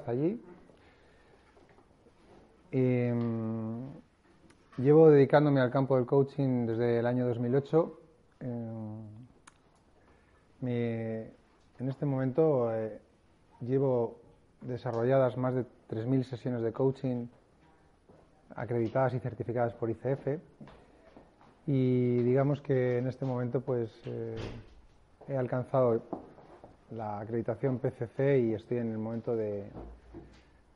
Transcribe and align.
Hasta 0.00 0.12
allí. 0.12 0.40
Mm, 2.72 3.88
llevo 4.78 5.10
dedicándome 5.10 5.60
al 5.60 5.70
campo 5.70 5.96
del 5.96 6.06
coaching 6.06 6.66
desde 6.66 7.00
el 7.00 7.06
año 7.06 7.26
2008. 7.26 8.00
Eh, 8.40 8.70
mi- 10.62 10.72
en 10.72 11.88
este 11.88 12.06
momento 12.06 12.74
eh, 12.74 12.98
llevo 13.60 14.16
desarrolladas 14.62 15.36
más 15.36 15.54
de 15.54 15.64
3.000 15.88 16.24
sesiones 16.24 16.62
de 16.62 16.72
coaching 16.72 17.26
acreditadas 18.56 19.12
y 19.12 19.18
certificadas 19.20 19.74
por 19.74 19.90
ICF. 19.90 20.38
Y 21.66 22.22
digamos 22.22 22.62
que 22.62 22.96
en 22.98 23.06
este 23.06 23.26
momento 23.26 23.60
pues 23.60 23.90
eh, 24.06 24.34
he 25.28 25.36
alcanzado 25.36 26.02
la 26.90 27.20
acreditación 27.20 27.78
PCC 27.78 28.38
y 28.40 28.54
estoy 28.54 28.78
en 28.78 28.90
el 28.92 28.98
momento 28.98 29.36
de, 29.36 29.70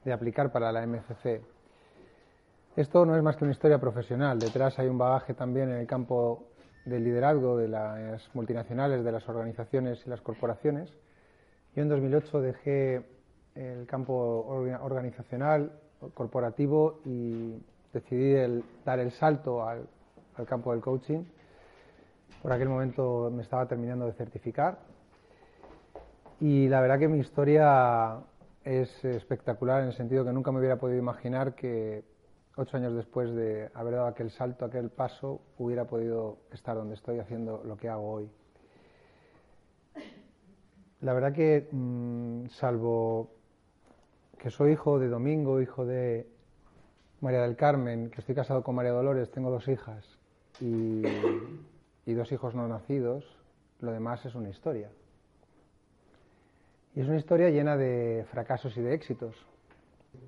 de 0.05 0.13
aplicar 0.13 0.53
para 0.53 0.71
la 0.73 0.87
MCC. 0.87 1.41
Esto 2.77 3.07
no 3.07 3.17
es 3.17 3.23
más 3.23 3.37
que 3.37 3.45
una 3.45 3.53
historia 3.53 3.79
profesional. 3.79 4.41
Detrás 4.41 4.79
hay 4.79 4.89
un 4.89 4.99
bagaje 4.99 5.35
también 5.35 5.71
en 5.71 5.77
el 5.79 5.87
campo 5.87 6.45
del 6.85 7.05
liderazgo 7.05 7.57
de 7.57 7.69
las 7.69 8.29
multinacionales, 8.35 9.05
de 9.05 9.13
las 9.13 9.29
organizaciones 9.29 10.03
y 10.07 10.11
las 10.11 10.21
corporaciones. 10.21 10.91
Yo 11.75 11.83
en 11.83 11.89
2008 11.89 12.41
dejé 12.41 13.05
el 13.55 13.87
campo 13.87 14.45
orga- 14.49 14.81
organizacional, 14.83 15.73
corporativo 16.15 17.01
y 17.05 17.55
decidí 17.93 18.35
dar 18.85 18.99
el 18.99 19.13
salto 19.13 19.67
al, 19.67 19.87
al 20.37 20.47
campo 20.47 20.73
del 20.73 20.81
coaching. 20.81 21.25
Por 22.43 22.53
aquel 22.53 22.69
momento 22.69 23.31
me 23.33 23.43
estaba 23.43 23.67
terminando 23.67 24.07
de 24.07 24.13
certificar 24.13 24.79
y 26.47 26.69
la 26.69 26.83
verdad 26.83 26.99
que 26.99 27.09
mi 27.09 27.21
historia 27.21 28.19
es 28.65 29.03
espectacular 29.03 29.81
en 29.81 29.87
el 29.87 29.95
sentido 29.95 30.27
que 30.27 30.33
nunca 30.35 30.53
me 30.53 30.59
hubiera 30.59 30.77
podido 30.77 30.99
imaginar 30.99 31.55
que 31.55 32.05
ocho 32.57 32.77
años 32.77 32.95
después 32.95 33.35
de 33.35 33.71
haber 33.73 33.95
dado 33.95 34.09
aquel 34.09 34.31
salto, 34.31 34.67
aquel 34.67 34.91
paso, 34.91 35.41
hubiera 35.57 35.87
podido 35.87 36.37
estar 36.53 36.77
donde 36.77 36.97
estoy 36.97 37.19
haciendo 37.19 37.63
lo 37.65 37.79
que 37.79 37.89
hago 37.89 38.11
hoy. 38.11 38.31
La 41.01 41.15
verdad 41.15 41.33
que, 41.33 41.67
mm, 41.73 42.49
salvo 42.49 43.31
que 44.37 44.51
soy 44.51 44.73
hijo 44.73 44.99
de 44.99 45.09
Domingo, 45.09 45.63
hijo 45.63 45.87
de 45.87 46.29
María 47.23 47.41
del 47.41 47.57
Carmen, 47.57 48.11
que 48.11 48.21
estoy 48.21 48.35
casado 48.35 48.63
con 48.63 48.75
María 48.75 48.93
Dolores, 48.93 49.31
tengo 49.31 49.49
dos 49.49 49.67
hijas 49.67 50.05
y, 50.61 51.05
y 52.05 52.13
dos 52.13 52.31
hijos 52.33 52.55
no 52.55 52.69
nacidos, 52.69 53.25
lo 53.81 53.93
demás 53.93 54.27
es 54.27 54.35
una 54.35 54.51
historia. 54.51 54.91
Y 56.95 57.01
es 57.01 57.09
una 57.09 57.17
historia 57.17 57.51
llena 57.51 57.77
de 57.77 58.25
fracasos 58.31 58.77
y 58.77 58.81
de 58.83 58.95
éxitos. 58.95 59.35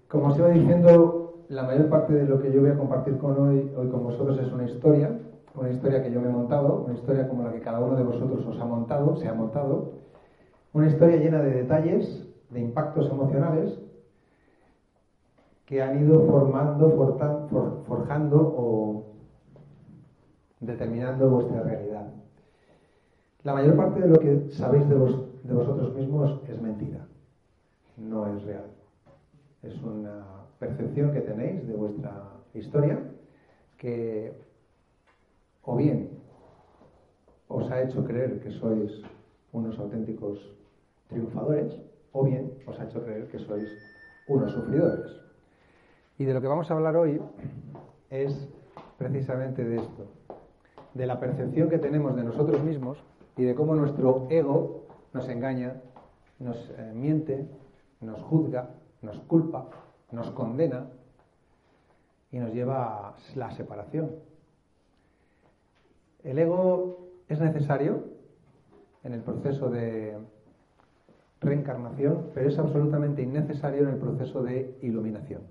Como 0.08 0.28
os 0.28 0.38
iba 0.38 0.48
diciendo, 0.48 1.44
la 1.48 1.62
mayor 1.62 1.88
parte 1.88 2.12
de 2.12 2.24
lo 2.24 2.40
que 2.40 2.52
yo 2.52 2.60
voy 2.60 2.70
a 2.70 2.76
compartir 2.78 3.18
con 3.18 3.38
hoy, 3.38 3.72
hoy 3.76 3.88
con 3.88 4.02
vosotros 4.04 4.38
es 4.38 4.52
una 4.52 4.64
historia, 4.64 5.16
una 5.54 5.70
historia 5.70 6.02
que 6.02 6.10
yo 6.10 6.20
me 6.20 6.28
he 6.28 6.32
montado, 6.32 6.84
una 6.84 6.94
historia 6.94 7.28
como 7.28 7.44
la 7.44 7.52
que 7.52 7.60
cada 7.60 7.80
uno 7.80 7.96
de 7.96 8.02
vosotros 8.02 8.44
os 8.46 8.60
ha 8.60 8.64
montado, 8.64 9.16
se 9.16 9.28
ha 9.28 9.34
montado, 9.34 9.92
una 10.72 10.88
historia 10.88 11.16
llena 11.16 11.40
de 11.40 11.52
detalles, 11.52 12.26
de 12.50 12.60
impactos 12.60 13.08
emocionales 13.10 13.78
que 15.66 15.82
han 15.82 16.00
ido 16.00 16.26
formando, 16.26 16.90
forjando 17.86 18.54
o 18.56 19.04
determinando 20.60 21.28
vuestra 21.30 21.62
realidad. 21.62 22.08
La 23.42 23.54
mayor 23.54 23.76
parte 23.76 24.00
de 24.00 24.08
lo 24.08 24.18
que 24.18 24.50
sabéis 24.50 24.88
de, 24.88 24.94
vos- 24.94 25.25
de 25.46 25.54
vosotros 25.54 25.94
mismos 25.94 26.40
es 26.48 26.60
mentira, 26.60 27.06
no 27.96 28.26
es 28.34 28.42
real. 28.42 28.66
Es 29.62 29.80
una 29.82 30.24
percepción 30.58 31.12
que 31.12 31.20
tenéis 31.20 31.66
de 31.66 31.74
vuestra 31.74 32.32
historia 32.54 32.98
que 33.78 34.32
o 35.62 35.76
bien 35.76 36.10
os 37.48 37.70
ha 37.70 37.82
hecho 37.82 38.04
creer 38.04 38.40
que 38.40 38.50
sois 38.50 39.02
unos 39.52 39.78
auténticos 39.78 40.38
triunfadores 41.08 41.78
o 42.12 42.24
bien 42.24 42.52
os 42.66 42.78
ha 42.80 42.84
hecho 42.84 43.04
creer 43.04 43.28
que 43.28 43.38
sois 43.38 43.70
unos 44.26 44.52
sufridores. 44.52 45.12
Y 46.18 46.24
de 46.24 46.34
lo 46.34 46.40
que 46.40 46.48
vamos 46.48 46.70
a 46.70 46.74
hablar 46.74 46.96
hoy 46.96 47.20
es 48.10 48.48
precisamente 48.98 49.64
de 49.64 49.76
esto, 49.76 50.06
de 50.94 51.06
la 51.06 51.20
percepción 51.20 51.68
que 51.68 51.78
tenemos 51.78 52.16
de 52.16 52.24
nosotros 52.24 52.62
mismos 52.64 52.98
y 53.36 53.44
de 53.44 53.54
cómo 53.54 53.74
nuestro 53.74 54.26
ego 54.30 54.85
nos 55.16 55.28
engaña, 55.30 55.72
nos 56.38 56.56
eh, 56.76 56.92
miente, 56.94 57.48
nos 58.02 58.20
juzga, 58.22 58.68
nos 59.00 59.18
culpa, 59.20 59.66
nos 60.12 60.30
condena 60.32 60.86
y 62.30 62.38
nos 62.38 62.52
lleva 62.52 63.08
a 63.08 63.16
la 63.34 63.50
separación. 63.52 64.10
El 66.22 66.38
ego 66.38 67.08
es 67.28 67.40
necesario 67.40 68.04
en 69.04 69.14
el 69.14 69.22
proceso 69.22 69.70
de 69.70 70.18
reencarnación, 71.40 72.30
pero 72.34 72.48
es 72.48 72.58
absolutamente 72.58 73.22
innecesario 73.22 73.84
en 73.84 73.94
el 73.94 73.98
proceso 73.98 74.42
de 74.42 74.76
iluminación. 74.82 75.42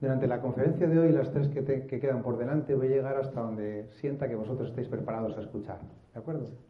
Durante 0.00 0.28
la 0.28 0.40
conferencia 0.40 0.86
de 0.86 0.98
hoy, 1.00 1.10
las 1.10 1.32
tres 1.32 1.48
que, 1.48 1.64
que 1.64 1.98
quedan 1.98 2.22
por 2.22 2.38
delante, 2.38 2.76
voy 2.76 2.86
a 2.86 2.90
llegar 2.90 3.16
hasta 3.16 3.40
donde 3.40 3.88
sienta 4.00 4.28
que 4.28 4.36
vosotros 4.36 4.68
estéis 4.68 4.86
preparados 4.86 5.36
a 5.36 5.40
escuchar. 5.40 5.80
¿De 6.12 6.20
acuerdo? 6.20 6.67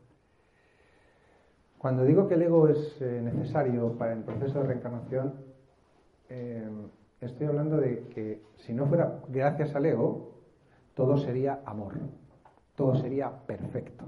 Cuando 1.79 2.05
digo 2.05 2.27
que 2.27 2.35
el 2.35 2.43
ego 2.43 2.69
es 2.69 3.01
eh, 3.01 3.21
necesario 3.23 3.93
para 3.97 4.13
el 4.13 4.25
proceso 4.25 4.61
de 4.61 4.67
reencarnación, 4.67 5.35
eh, 6.29 6.69
estoy 7.21 7.47
hablando 7.47 7.77
de 7.77 8.09
que 8.09 8.43
si 8.57 8.73
no 8.73 8.87
fuera 8.87 9.21
gracias 9.29 9.75
al 9.77 9.87
ego, 9.87 10.33
todo 10.95 11.17
sería 11.19 11.61
amor, 11.65 11.95
todo 12.75 12.97
sería 12.97 13.31
perfecto. 13.47 14.05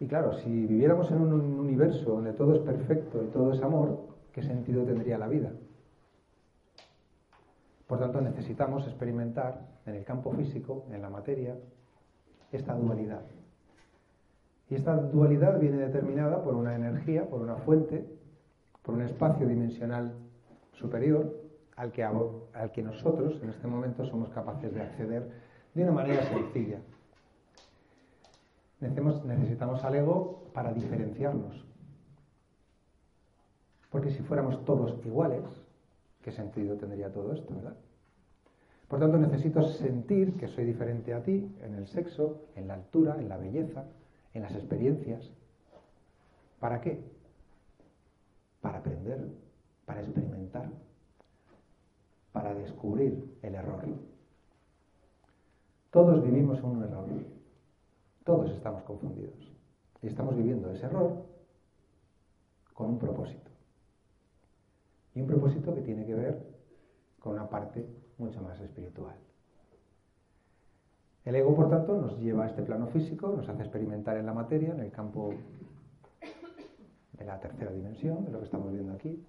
Y 0.00 0.06
claro, 0.06 0.34
si 0.34 0.50
viviéramos 0.66 1.10
en 1.10 1.22
un 1.22 1.32
universo 1.32 2.10
donde 2.10 2.34
todo 2.34 2.56
es 2.56 2.60
perfecto 2.60 3.22
y 3.22 3.28
todo 3.28 3.52
es 3.52 3.62
amor, 3.62 4.00
¿qué 4.32 4.42
sentido 4.42 4.84
tendría 4.84 5.16
la 5.16 5.28
vida? 5.28 5.52
Por 7.86 8.00
tanto, 8.00 8.20
necesitamos 8.20 8.86
experimentar 8.86 9.66
en 9.86 9.94
el 9.94 10.04
campo 10.04 10.32
físico, 10.32 10.84
en 10.90 11.00
la 11.00 11.08
materia, 11.08 11.56
esta 12.50 12.74
dualidad. 12.74 13.22
Y 14.70 14.74
esta 14.74 14.96
dualidad 14.96 15.58
viene 15.58 15.76
determinada 15.76 16.42
por 16.42 16.54
una 16.54 16.74
energía, 16.74 17.28
por 17.28 17.40
una 17.42 17.56
fuente, 17.56 18.06
por 18.82 18.94
un 18.94 19.02
espacio 19.02 19.46
dimensional 19.46 20.12
superior 20.72 21.42
al 21.76 21.92
que, 21.92 22.04
al 22.04 22.72
que 22.72 22.82
nosotros 22.82 23.38
en 23.42 23.50
este 23.50 23.66
momento 23.66 24.04
somos 24.06 24.28
capaces 24.30 24.74
de 24.74 24.82
acceder 24.82 25.30
de 25.74 25.82
una 25.82 25.92
manera 25.92 26.22
sencilla. 26.24 26.78
Necesitamos, 28.80 29.24
necesitamos 29.24 29.84
al 29.84 29.94
ego 29.94 30.42
para 30.52 30.72
diferenciarnos. 30.72 31.64
Porque 33.90 34.10
si 34.10 34.22
fuéramos 34.22 34.64
todos 34.64 34.94
iguales, 35.04 35.44
¿qué 36.22 36.32
sentido 36.32 36.76
tendría 36.76 37.12
todo 37.12 37.32
esto, 37.32 37.54
verdad? 37.54 37.76
Por 38.88 39.00
tanto, 39.00 39.16
necesito 39.18 39.62
sentir 39.62 40.36
que 40.36 40.48
soy 40.48 40.64
diferente 40.64 41.14
a 41.14 41.22
ti 41.22 41.50
en 41.62 41.74
el 41.74 41.86
sexo, 41.86 42.42
en 42.56 42.68
la 42.68 42.74
altura, 42.74 43.16
en 43.18 43.28
la 43.28 43.38
belleza, 43.38 43.84
en 44.34 44.42
las 44.42 44.54
experiencias. 44.54 45.30
¿Para 46.60 46.80
qué? 46.80 47.02
Para 48.60 48.78
aprender, 48.78 49.28
para 49.84 50.00
experimentar, 50.00 50.70
para 52.32 52.54
descubrir 52.54 53.38
el 53.42 53.54
error. 53.54 53.84
Todos 55.90 56.24
vivimos 56.24 56.62
un 56.62 56.82
error. 56.82 57.06
Todos 58.24 58.50
estamos 58.52 58.82
confundidos. 58.84 59.34
Y 60.00 60.06
estamos 60.06 60.36
viviendo 60.36 60.70
ese 60.70 60.86
error 60.86 61.24
con 62.72 62.90
un 62.90 62.98
propósito. 62.98 63.50
Y 65.14 65.20
un 65.20 65.26
propósito 65.26 65.74
que 65.74 65.82
tiene 65.82 66.06
que 66.06 66.14
ver 66.14 66.46
con 67.18 67.34
una 67.34 67.48
parte 67.48 67.86
mucho 68.18 68.40
más 68.40 68.58
espiritual. 68.60 69.14
El 71.24 71.36
ego, 71.36 71.54
por 71.54 71.70
tanto, 71.70 72.00
nos 72.00 72.18
lleva 72.18 72.44
a 72.44 72.48
este 72.48 72.62
plano 72.62 72.88
físico, 72.88 73.28
nos 73.36 73.48
hace 73.48 73.62
experimentar 73.62 74.16
en 74.16 74.26
la 74.26 74.34
materia, 74.34 74.72
en 74.72 74.80
el 74.80 74.90
campo 74.90 75.32
de 77.12 77.24
la 77.24 77.38
tercera 77.38 77.70
dimensión, 77.70 78.24
de 78.24 78.32
lo 78.32 78.40
que 78.40 78.46
estamos 78.46 78.72
viendo 78.72 78.92
aquí. 78.92 79.24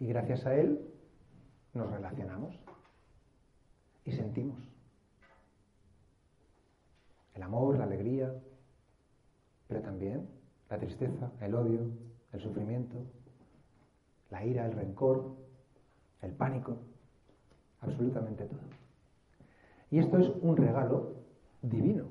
Y 0.00 0.06
gracias 0.06 0.44
a 0.46 0.56
él 0.56 0.80
nos 1.72 1.88
relacionamos 1.90 2.58
y 4.04 4.12
sentimos. 4.12 4.58
El 7.34 7.42
amor, 7.42 7.78
la 7.78 7.84
alegría, 7.84 8.34
pero 9.68 9.80
también 9.82 10.28
la 10.68 10.78
tristeza, 10.78 11.30
el 11.40 11.54
odio, 11.54 11.80
el 12.32 12.40
sufrimiento, 12.40 12.96
la 14.30 14.44
ira, 14.44 14.66
el 14.66 14.72
rencor, 14.72 15.36
el 16.22 16.32
pánico, 16.32 16.76
absolutamente 17.80 18.44
todo. 18.44 18.83
Y 19.94 20.00
esto 20.00 20.18
es 20.18 20.28
un 20.42 20.56
regalo 20.56 21.12
divino. 21.62 22.06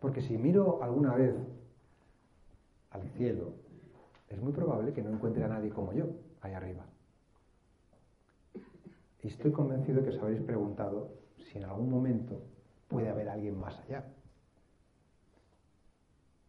Porque 0.00 0.20
si 0.20 0.36
miro 0.36 0.82
alguna 0.82 1.14
vez 1.14 1.36
al 2.90 3.08
cielo, 3.10 3.52
es 4.28 4.42
muy 4.42 4.52
probable 4.52 4.92
que 4.92 5.00
no 5.00 5.10
encuentre 5.10 5.44
a 5.44 5.46
nadie 5.46 5.70
como 5.70 5.92
yo 5.92 6.06
ahí 6.40 6.54
arriba. 6.54 6.84
Y 9.22 9.28
estoy 9.28 9.52
convencido 9.52 10.00
de 10.00 10.08
que 10.08 10.16
os 10.16 10.20
habréis 10.20 10.42
preguntado 10.42 11.08
si 11.38 11.58
en 11.58 11.66
algún 11.66 11.88
momento 11.88 12.42
puede 12.88 13.10
haber 13.10 13.28
alguien 13.28 13.56
más 13.56 13.78
allá. 13.78 14.04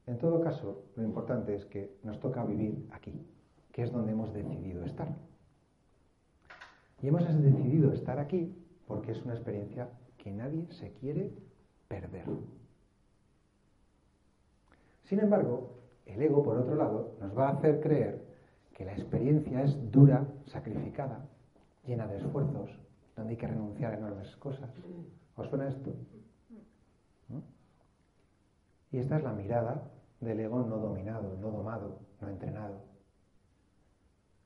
En 0.07 0.17
todo 0.17 0.41
caso, 0.41 0.85
lo 0.95 1.03
importante 1.03 1.53
es 1.53 1.63
que 1.65 1.99
nos 2.01 2.19
toca 2.19 2.43
vivir 2.43 2.87
aquí, 2.91 3.23
que 3.71 3.83
es 3.83 3.91
donde 3.91 4.13
hemos 4.13 4.33
decidido 4.33 4.83
estar. 4.83 5.15
Y 7.01 7.07
hemos 7.07 7.23
decidido 7.23 7.91
estar 7.91 8.19
aquí 8.19 8.55
porque 8.87 9.11
es 9.11 9.21
una 9.23 9.33
experiencia 9.33 9.89
que 10.17 10.31
nadie 10.31 10.67
se 10.71 10.91
quiere 10.93 11.31
perder. 11.87 12.25
Sin 15.03 15.19
embargo, 15.19 15.75
el 16.05 16.21
ego, 16.21 16.43
por 16.43 16.57
otro 16.57 16.75
lado, 16.75 17.15
nos 17.19 17.37
va 17.37 17.49
a 17.49 17.51
hacer 17.53 17.79
creer 17.79 18.25
que 18.73 18.85
la 18.85 18.93
experiencia 18.93 19.63
es 19.63 19.91
dura, 19.91 20.27
sacrificada, 20.45 21.25
llena 21.85 22.07
de 22.07 22.17
esfuerzos, 22.17 22.69
donde 23.15 23.31
hay 23.31 23.37
que 23.37 23.47
renunciar 23.47 23.93
a 23.93 23.97
enormes 23.97 24.35
cosas. 24.37 24.69
¿Os 25.35 25.47
suena 25.47 25.67
esto? 25.67 25.91
Y 28.91 28.97
esta 28.97 29.17
es 29.17 29.23
la 29.23 29.33
mirada 29.33 29.91
del 30.21 30.39
ego 30.39 30.63
no 30.63 30.77
dominado, 30.77 31.37
no 31.41 31.51
domado, 31.51 31.99
no 32.21 32.29
entrenado. 32.29 32.81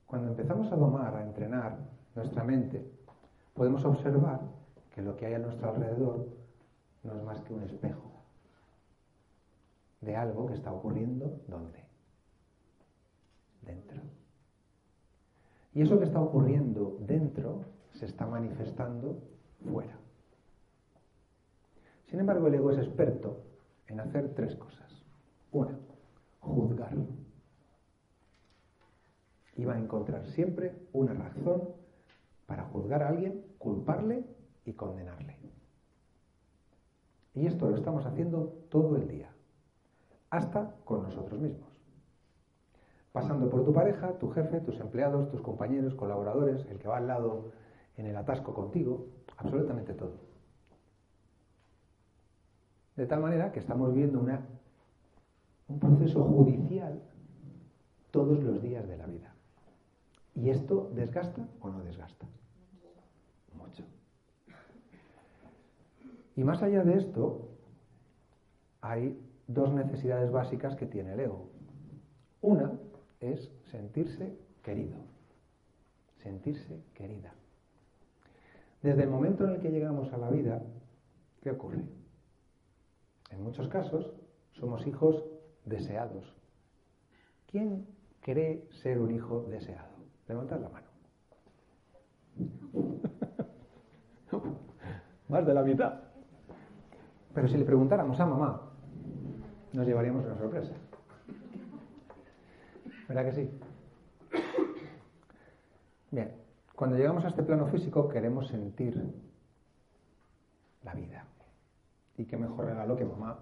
Cuando 0.05 0.29
empezamos 0.29 0.71
a 0.71 0.75
domar, 0.75 1.15
a 1.15 1.23
entrenar 1.23 1.77
nuestra 2.19 2.43
mente, 2.43 2.85
podemos 3.53 3.83
observar 3.85 4.41
que 4.93 5.01
lo 5.01 5.15
que 5.15 5.25
hay 5.25 5.33
a 5.33 5.39
nuestro 5.39 5.69
alrededor 5.69 6.27
no 7.03 7.15
es 7.15 7.23
más 7.23 7.41
que 7.41 7.53
un 7.53 7.63
espejo 7.63 8.11
de 10.01 10.15
algo 10.15 10.47
que 10.47 10.53
está 10.53 10.71
ocurriendo 10.71 11.41
¿dónde? 11.47 11.79
Dentro. 13.61 14.01
Y 15.73 15.81
eso 15.81 15.99
que 15.99 16.05
está 16.05 16.21
ocurriendo 16.21 16.97
dentro 17.01 17.65
se 17.93 18.05
está 18.05 18.25
manifestando 18.25 19.21
fuera. 19.71 19.97
Sin 22.07 22.19
embargo, 22.19 22.47
el 22.47 22.55
ego 22.55 22.71
es 22.71 22.79
experto 22.79 23.43
en 23.87 23.99
hacer 23.99 24.33
tres 24.33 24.55
cosas. 24.55 25.03
Una, 25.51 25.77
juzgar. 26.39 26.95
Y 29.55 29.65
va 29.65 29.73
a 29.75 29.79
encontrar 29.79 30.25
siempre 30.27 30.73
una 30.93 31.13
razón 31.13 31.79
para 32.49 32.63
juzgar 32.63 33.03
a 33.03 33.09
alguien, 33.09 33.45
culparle 33.59 34.25
y 34.65 34.73
condenarle. 34.73 35.37
Y 37.35 37.45
esto 37.45 37.69
lo 37.69 37.77
estamos 37.77 38.07
haciendo 38.07 38.65
todo 38.69 38.97
el 38.97 39.07
día, 39.07 39.29
hasta 40.31 40.75
con 40.83 41.03
nosotros 41.03 41.39
mismos. 41.39 41.69
Pasando 43.11 43.49
por 43.51 43.63
tu 43.63 43.71
pareja, 43.71 44.17
tu 44.17 44.29
jefe, 44.31 44.61
tus 44.61 44.79
empleados, 44.79 45.29
tus 45.29 45.41
compañeros, 45.41 45.93
colaboradores, 45.93 46.65
el 46.71 46.79
que 46.79 46.87
va 46.87 46.97
al 46.97 47.07
lado 47.07 47.51
en 47.97 48.07
el 48.07 48.15
atasco 48.15 48.53
contigo, 48.55 49.05
absolutamente 49.37 49.93
todo. 49.93 50.17
De 52.95 53.05
tal 53.05 53.21
manera 53.21 53.51
que 53.51 53.59
estamos 53.59 53.93
viendo 53.93 54.25
un 55.67 55.79
proceso 55.79 56.23
judicial 56.23 56.99
todos 58.09 58.43
los 58.43 58.59
días 58.61 58.87
de 58.87 58.97
la 58.97 59.05
vida. 59.05 59.35
¿Y 60.35 60.49
esto 60.49 60.89
desgasta 60.93 61.47
o 61.59 61.69
no 61.69 61.83
desgasta? 61.83 62.25
Mucho. 63.53 63.83
Y 66.39 66.43
más 66.45 66.63
allá 66.63 66.85
de 66.85 66.97
esto, 66.97 67.49
hay 68.79 69.19
dos 69.47 69.73
necesidades 69.73 70.31
básicas 70.31 70.73
que 70.77 70.85
tiene 70.85 71.11
el 71.11 71.19
ego. 71.19 71.49
Una 72.39 72.79
es 73.19 73.51
sentirse 73.69 74.37
querido, 74.63 74.95
sentirse 76.23 76.81
querida. 76.93 77.33
Desde 78.81 79.03
el 79.03 79.09
momento 79.09 79.43
en 79.43 79.55
el 79.55 79.59
que 79.59 79.69
llegamos 79.69 80.13
a 80.13 80.17
la 80.17 80.29
vida, 80.29 80.63
¿qué 81.41 81.51
ocurre? 81.51 81.83
En 83.31 83.43
muchos 83.43 83.67
casos 83.67 84.09
somos 84.53 84.87
hijos 84.87 85.21
deseados. 85.65 86.23
¿Quién 87.47 87.85
cree 88.21 88.65
ser 88.81 88.99
un 88.99 89.13
hijo 89.13 89.41
deseado? 89.49 89.89
Levantad 90.29 90.61
la 90.61 90.69
mano. 90.69 90.87
Más 95.27 95.45
de 95.45 95.53
la 95.53 95.63
mitad. 95.63 96.08
Pero 97.39 97.47
si 97.47 97.57
le 97.57 97.63
preguntáramos 97.63 98.19
a 98.19 98.25
mamá, 98.25 98.61
nos 99.71 99.87
llevaríamos 99.87 100.25
una 100.25 100.37
sorpresa. 100.37 100.73
¿Verdad 103.07 103.23
que 103.23 103.31
sí? 103.31 103.49
Bien, 106.11 106.35
cuando 106.75 106.97
llegamos 106.97 107.23
a 107.23 107.29
este 107.29 107.41
plano 107.43 107.67
físico 107.67 108.09
queremos 108.09 108.49
sentir 108.49 109.01
la 110.83 110.93
vida. 110.93 111.27
Y 112.17 112.25
qué 112.25 112.35
mejor 112.35 112.65
regalo 112.65 112.97
que 112.97 113.05
mamá 113.05 113.39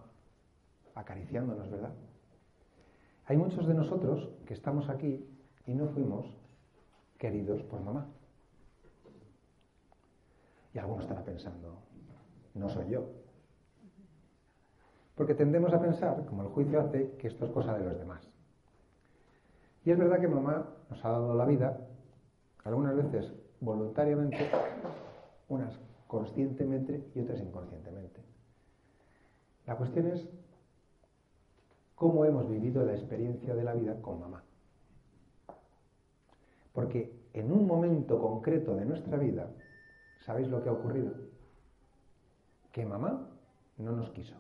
acariciándonos, 0.93 1.67
¿verdad? 1.71 1.95
Hay 3.25 3.37
muchos 3.37 3.65
de 3.65 3.73
nosotros 3.73 4.29
que 4.45 4.53
estamos 4.53 4.89
aquí 4.89 5.27
y 5.65 5.73
no 5.73 5.87
fuimos 5.87 6.27
queridos 7.17 7.63
por 7.63 7.81
mamá. 7.81 8.05
Y 10.75 10.77
algunos 10.77 11.01
estará 11.01 11.23
pensando, 11.23 11.79
no 12.53 12.69
soy 12.69 12.91
yo. 12.91 13.25
Porque 15.17 15.33
tendemos 15.33 15.73
a 15.73 15.81
pensar, 15.81 16.25
como 16.27 16.43
el 16.43 16.49
juicio 16.49 16.79
hace, 16.79 17.11
que 17.17 17.27
esto 17.27 17.45
es 17.45 17.51
cosa 17.51 17.75
de 17.75 17.83
los 17.83 17.97
demás. 17.97 18.21
Y 19.83 19.91
es 19.91 19.97
verdad 19.97 20.19
que 20.19 20.27
mamá 20.27 20.67
nos 20.91 21.03
ha 21.03 21.09
dado 21.09 21.33
la 21.33 21.45
vida, 21.45 21.75
algunas 22.63 22.95
veces 22.95 23.33
voluntariamente, 23.59 24.37
unas 25.49 25.79
conscientemente 26.05 27.03
y 27.15 27.21
otras 27.21 27.41
inconscientemente. 27.41 28.21
La 29.65 29.75
cuestión 29.75 30.07
es 30.07 30.29
cómo 31.95 32.23
hemos 32.23 32.47
vivido 32.47 32.85
la 32.85 32.93
experiencia 32.93 33.55
de 33.55 33.63
la 33.63 33.73
vida 33.73 33.99
con 34.01 34.19
mamá. 34.19 34.43
Porque 36.73 37.11
en 37.33 37.51
un 37.51 37.65
momento 37.65 38.21
concreto 38.21 38.75
de 38.75 38.85
nuestra 38.85 39.17
vida, 39.17 39.49
¿sabéis 40.19 40.47
lo 40.47 40.61
que 40.61 40.69
ha 40.69 40.73
ocurrido? 40.73 41.11
Que 42.71 42.85
mamá 42.85 43.27
no 43.77 43.93
nos 43.93 44.11
quiso. 44.11 44.35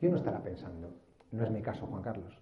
Y 0.00 0.06
uno 0.06 0.16
estará 0.16 0.42
pensando, 0.42 0.94
no 1.32 1.44
es 1.44 1.50
mi 1.50 1.62
caso, 1.62 1.86
Juan 1.86 2.02
Carlos. 2.02 2.32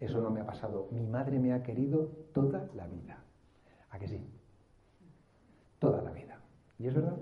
Eso 0.00 0.20
no 0.20 0.30
me 0.30 0.40
ha 0.40 0.46
pasado. 0.46 0.88
Mi 0.92 1.06
madre 1.06 1.38
me 1.38 1.52
ha 1.52 1.62
querido 1.62 2.10
toda 2.32 2.68
la 2.74 2.86
vida. 2.86 3.22
¿A 3.90 3.98
que 3.98 4.06
sí? 4.06 4.24
Toda 5.78 6.02
la 6.02 6.12
vida. 6.12 6.38
Y 6.78 6.86
es 6.86 6.94
verdad. 6.94 7.16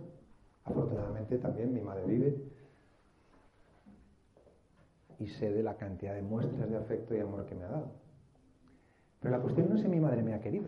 Afortunadamente 0.64 1.38
también 1.38 1.72
mi 1.72 1.80
madre 1.80 2.04
vive. 2.06 2.36
y 5.18 5.28
sé 5.28 5.50
de 5.50 5.62
la 5.62 5.76
cantidad 5.76 6.14
de 6.14 6.22
muestras 6.22 6.68
de 6.68 6.76
afecto 6.76 7.14
y 7.14 7.20
amor 7.20 7.46
que 7.46 7.54
me 7.54 7.64
ha 7.64 7.68
dado. 7.68 7.88
Pero 9.20 9.34
la 9.34 9.40
cuestión 9.40 9.68
no 9.68 9.76
es 9.76 9.82
si 9.82 9.88
mi 9.88 9.98
madre 9.98 10.22
me 10.22 10.34
ha 10.34 10.40
querido. 10.40 10.66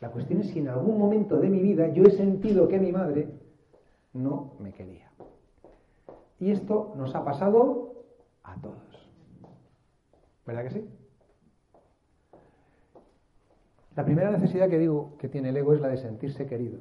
La 0.00 0.10
cuestión 0.10 0.40
es 0.40 0.50
si 0.50 0.60
en 0.60 0.68
algún 0.68 0.98
momento 0.98 1.38
de 1.38 1.48
mi 1.48 1.60
vida 1.60 1.88
yo 1.88 2.04
he 2.04 2.10
sentido 2.12 2.68
que 2.68 2.78
mi 2.78 2.92
madre 2.92 3.28
no 4.12 4.52
me 4.60 4.72
quería. 4.72 5.10
Y 6.38 6.50
esto 6.50 6.94
nos 6.96 7.14
ha 7.14 7.24
pasado 7.24 7.83
a 8.54 8.60
todos. 8.60 9.08
¿Verdad 10.46 10.64
que 10.64 10.70
sí? 10.70 10.88
La 13.96 14.04
primera 14.04 14.30
necesidad 14.30 14.68
que 14.68 14.78
digo 14.78 15.16
que 15.18 15.28
tiene 15.28 15.50
el 15.50 15.56
ego 15.56 15.72
es 15.74 15.80
la 15.80 15.88
de 15.88 15.96
sentirse 15.96 16.46
querido. 16.46 16.80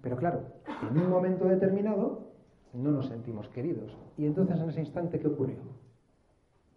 Pero 0.00 0.16
claro, 0.16 0.44
en 0.88 0.98
un 0.98 1.10
momento 1.10 1.46
determinado 1.46 2.32
no 2.72 2.90
nos 2.90 3.08
sentimos 3.08 3.48
queridos. 3.48 3.96
Y 4.16 4.26
entonces 4.26 4.60
en 4.60 4.68
ese 4.68 4.80
instante, 4.80 5.18
¿qué 5.18 5.26
ocurrió? 5.26 5.58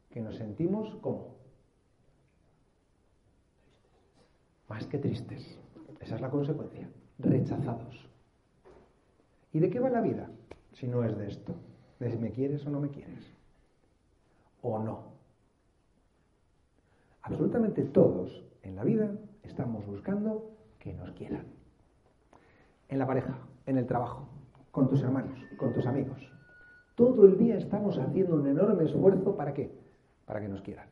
Que 0.09 0.21
nos 0.21 0.35
sentimos 0.35 0.95
como 1.01 1.35
más 4.67 4.85
que 4.87 4.97
tristes. 4.97 5.57
Esa 5.99 6.15
es 6.15 6.21
la 6.21 6.29
consecuencia. 6.29 6.89
Rechazados. 7.19 8.09
¿Y 9.53 9.59
de 9.59 9.69
qué 9.69 9.79
va 9.79 9.89
la 9.89 10.01
vida? 10.01 10.29
Si 10.73 10.87
no 10.87 11.03
es 11.03 11.15
de 11.17 11.27
esto. 11.27 11.53
De 11.99 12.11
si 12.11 12.17
me 12.17 12.31
quieres 12.31 12.65
o 12.65 12.69
no 12.69 12.79
me 12.79 12.89
quieres. 12.89 13.34
O 14.67 14.79
no. 14.79 14.97
Absolutamente 17.21 17.83
todos 17.83 18.43
en 18.63 18.75
la 18.75 18.83
vida 18.83 19.11
estamos 19.43 19.85
buscando 19.85 20.55
que 20.79 20.91
nos 20.91 21.11
quieran. 21.11 21.45
En 22.89 22.97
la 22.97 23.05
pareja, 23.05 23.37
en 23.67 23.77
el 23.77 23.85
trabajo, 23.85 24.27
con 24.71 24.89
tus 24.89 25.03
hermanos, 25.03 25.37
con 25.57 25.71
tus 25.71 25.85
amigos. 25.85 26.17
Todo 26.95 27.25
el 27.27 27.37
día 27.37 27.57
estamos 27.57 27.99
haciendo 27.99 28.37
un 28.37 28.47
enorme 28.47 28.85
esfuerzo 28.85 29.37
para 29.37 29.53
qué? 29.53 29.71
Para 30.25 30.41
que 30.41 30.47
nos 30.47 30.61
quieran. 30.61 30.87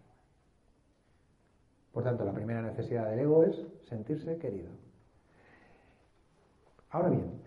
Por 1.94 2.04
tanto, 2.04 2.26
la 2.26 2.34
primera 2.34 2.62
necesidad 2.62 3.10
del 3.10 3.22
ego 3.22 3.44
es 3.44 3.60
sentirse 3.90 4.38
querido. 4.38 4.70
Ahora 6.92 7.10
bien, 7.10 7.42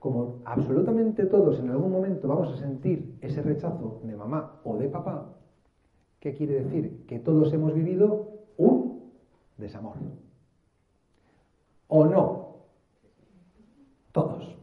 como 0.00 0.40
absolutamente 0.44 1.26
todos 1.26 1.60
en 1.60 1.70
algún 1.70 1.92
momento 1.92 2.26
vamos 2.26 2.52
a 2.52 2.56
sentir 2.56 3.16
ese 3.20 3.42
rechazo 3.42 4.00
de 4.02 4.16
mamá 4.16 4.60
o 4.64 4.76
de 4.76 4.88
papá, 4.88 5.37
¿qué 6.20 6.34
quiere 6.34 6.64
decir? 6.64 7.06
Que 7.06 7.18
todos 7.18 7.52
hemos 7.52 7.74
vivido 7.74 8.38
un 8.56 9.12
desamor. 9.56 9.96
¿O 11.88 12.06
no? 12.06 12.56
Todos. 14.12 14.56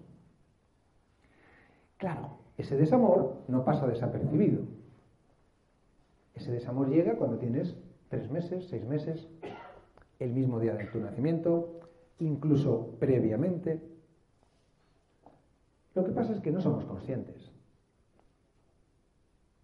Claro, 1.98 2.38
ese 2.58 2.78
desamor 2.78 3.44
no 3.48 3.64
pasa 3.64 3.88
desapercibido. 3.88 4.64
Ese 6.34 6.52
desamor 6.52 6.90
llega 6.90 7.16
cuando 7.16 7.38
tienes 7.38 7.76
tres 8.10 8.30
meses, 8.30 8.68
seis 8.68 8.86
meses, 8.86 9.28
el 10.20 10.32
mismo 10.32 10.60
día 10.60 10.76
de 10.76 10.86
tu 10.86 11.00
nacimiento, 11.00 11.80
incluso 12.20 12.96
previamente. 13.00 13.82
Lo 15.94 16.04
que 16.04 16.12
pasa 16.12 16.34
es 16.34 16.42
que 16.42 16.52
no 16.52 16.60
somos 16.62 16.84
conscientes. 16.86 17.52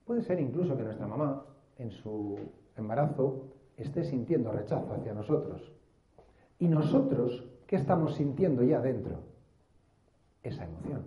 Puede 0.05 0.21
ser 0.23 0.39
incluso 0.39 0.75
que 0.77 0.83
nuestra 0.83 1.07
mamá, 1.07 1.45
en 1.81 1.91
su 1.91 2.37
embarazo, 2.77 3.47
esté 3.77 4.03
sintiendo 4.03 4.51
rechazo 4.51 4.93
hacia 4.93 5.13
nosotros. 5.13 5.71
Y 6.59 6.67
nosotros, 6.67 7.43
¿qué 7.67 7.75
estamos 7.75 8.15
sintiendo 8.15 8.63
ya 8.63 8.79
dentro? 8.79 9.19
Esa 10.43 10.65
emoción. 10.65 11.03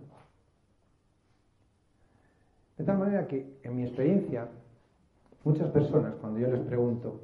De 2.76 2.84
tal 2.84 2.98
manera 2.98 3.26
que, 3.28 3.58
en 3.62 3.76
mi 3.76 3.84
experiencia, 3.84 4.48
muchas 5.44 5.70
personas, 5.70 6.14
cuando 6.20 6.40
yo 6.40 6.48
les 6.48 6.60
pregunto, 6.60 7.20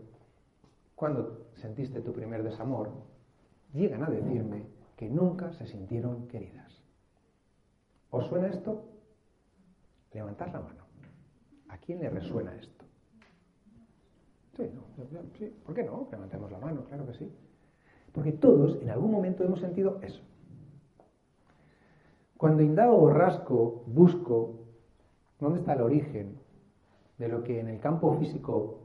¿cuándo 0.94 1.46
sentiste 1.56 2.00
tu 2.00 2.12
primer 2.12 2.42
desamor? 2.42 2.90
llegan 3.72 4.02
a 4.02 4.10
decirme 4.10 4.64
que 4.96 5.08
nunca 5.08 5.52
se 5.52 5.66
sintieron 5.66 6.26
queridas. 6.28 6.72
¿Os 8.10 8.26
suena 8.26 8.48
esto? 8.48 8.84
Levantad 10.12 10.48
la 10.52 10.60
mano. 10.60 10.84
¿A 11.68 11.78
quién 11.78 12.00
le 12.00 12.10
resuena 12.10 12.54
esto? 12.56 12.79
Sí, 14.56 14.64
no, 14.74 14.82
sí, 15.38 15.52
¿por 15.64 15.74
qué 15.74 15.84
no? 15.84 16.08
Levantemos 16.10 16.50
la 16.50 16.58
mano, 16.58 16.84
claro 16.84 17.06
que 17.06 17.14
sí. 17.14 17.30
Porque 18.12 18.32
todos 18.32 18.80
en 18.82 18.90
algún 18.90 19.10
momento 19.12 19.44
hemos 19.44 19.60
sentido 19.60 19.98
eso. 20.02 20.20
Cuando 22.36 22.62
indago, 22.62 23.10
rasco, 23.10 23.84
busco 23.86 24.54
dónde 25.38 25.60
está 25.60 25.74
el 25.74 25.82
origen 25.82 26.36
de 27.18 27.28
lo 27.28 27.42
que 27.44 27.60
en 27.60 27.68
el 27.68 27.78
campo 27.80 28.14
físico 28.14 28.78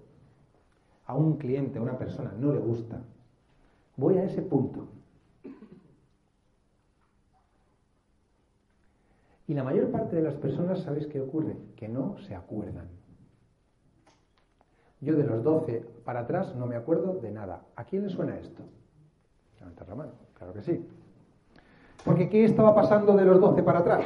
a 1.05 1.15
un 1.15 1.37
cliente, 1.37 1.79
a 1.79 1.81
una 1.81 1.97
persona 1.97 2.33
no 2.37 2.51
le 2.51 2.59
gusta, 2.59 3.01
voy 3.95 4.17
a 4.17 4.23
ese 4.23 4.41
punto. 4.41 4.87
Y 9.47 9.53
la 9.53 9.63
mayor 9.63 9.91
parte 9.91 10.15
de 10.15 10.23
las 10.23 10.35
personas, 10.35 10.79
¿sabéis 10.79 11.07
qué 11.07 11.21
ocurre? 11.21 11.55
Que 11.75 11.87
no 11.87 12.17
se 12.17 12.35
acuerdan. 12.35 12.87
Yo 15.01 15.15
de 15.15 15.23
los 15.23 15.43
12 15.43 15.85
para 16.03 16.21
atrás 16.21 16.55
no 16.55 16.65
me 16.65 16.75
acuerdo 16.75 17.15
de 17.15 17.31
nada. 17.31 17.63
¿A 17.75 17.83
quién 17.83 18.03
le 18.03 18.09
suena 18.09 18.37
esto? 18.37 18.63
Levantar 19.59 19.87
la 19.89 19.95
mano, 19.95 20.11
claro 20.37 20.53
que 20.53 20.61
sí. 20.61 20.85
Porque 22.03 22.29
¿qué 22.29 22.45
estaba 22.45 22.73
pasando 22.73 23.15
de 23.15 23.25
los 23.25 23.39
12 23.39 23.63
para 23.63 23.79
atrás? 23.79 24.05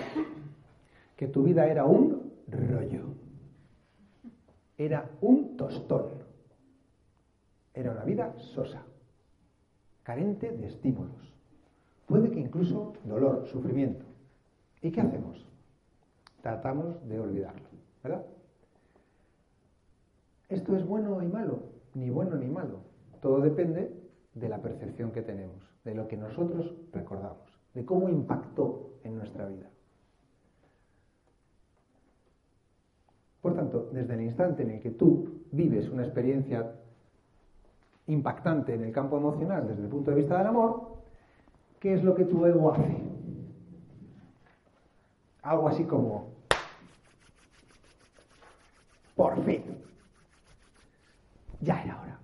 Que 1.16 1.28
tu 1.28 1.44
vida 1.44 1.68
era 1.68 1.86
un 1.86 2.32
rollo. 2.48 3.04
Era 4.78 5.10
un 5.22 5.58
tostón. 5.58 6.06
Era 7.74 7.92
una 7.92 8.04
vida 8.04 8.34
sosa, 8.38 8.82
carente 10.04 10.52
de 10.52 10.68
estímulos. 10.68 11.34
Puede 12.08 12.32
que 12.32 12.40
incluso 12.40 12.94
dolor, 13.06 13.46
sufrimiento. 13.48 14.06
¿Y 14.82 14.92
qué 14.92 15.02
hacemos? 15.02 15.46
Tratamos 16.42 17.08
de 17.08 17.20
olvidarlo, 17.20 17.68
¿verdad? 18.04 18.26
¿Esto 20.50 20.76
es 20.76 20.86
bueno 20.86 21.22
y 21.22 21.28
malo? 21.28 21.60
Ni 21.94 22.10
bueno 22.10 22.36
ni 22.36 22.48
malo. 22.48 22.82
Todo 23.22 23.40
depende 23.40 23.94
de 24.34 24.50
la 24.50 24.62
percepción 24.62 25.12
que 25.12 25.22
tenemos, 25.22 25.58
de 25.84 25.94
lo 25.94 26.08
que 26.08 26.18
nosotros 26.18 26.74
recordamos, 26.92 27.48
de 27.74 27.86
cómo 27.86 28.10
impactó 28.10 28.94
en 29.04 29.16
nuestra 29.16 29.46
vida. 29.48 29.70
Por 33.42 33.54
tanto, 33.54 33.90
desde 33.94 34.16
el 34.16 34.22
instante 34.22 34.64
en 34.64 34.72
el 34.72 34.80
que 34.82 34.92
tú 34.92 35.44
vives 35.52 35.88
una 35.90 36.04
experiencia 36.04 36.76
impactante 38.08 38.74
en 38.74 38.84
el 38.84 38.92
campo 38.92 39.18
emocional 39.18 39.68
desde 39.68 39.84
el 39.84 39.88
punto 39.88 40.12
de 40.12 40.18
vista 40.18 40.40
del 40.40 40.48
amor, 40.48 40.98
¿qué 41.80 41.94
es 41.94 42.04
lo 42.04 42.16
que 42.16 42.26
tu 42.26 42.46
ego 42.46 42.72
hace? 42.72 42.98
Algo 45.44 45.70
así 45.70 45.86
como, 45.86 46.28
por 49.16 49.42
fin, 49.46 49.64
ya 51.62 51.84
era 51.84 52.02
hora. 52.02 52.20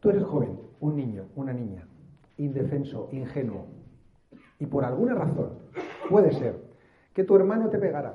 Tú 0.00 0.10
eres 0.10 0.24
joven, 0.24 0.58
un 0.80 0.96
niño, 0.96 1.24
una 1.34 1.52
niña, 1.52 1.86
indefenso, 2.36 3.08
ingenuo, 3.12 3.66
y 4.58 4.66
por 4.66 4.84
alguna 4.84 5.14
razón 5.14 5.50
puede 6.08 6.32
ser 6.32 6.60
que 7.12 7.24
tu 7.24 7.34
hermano 7.36 7.68
te 7.70 7.78
pegara, 7.78 8.14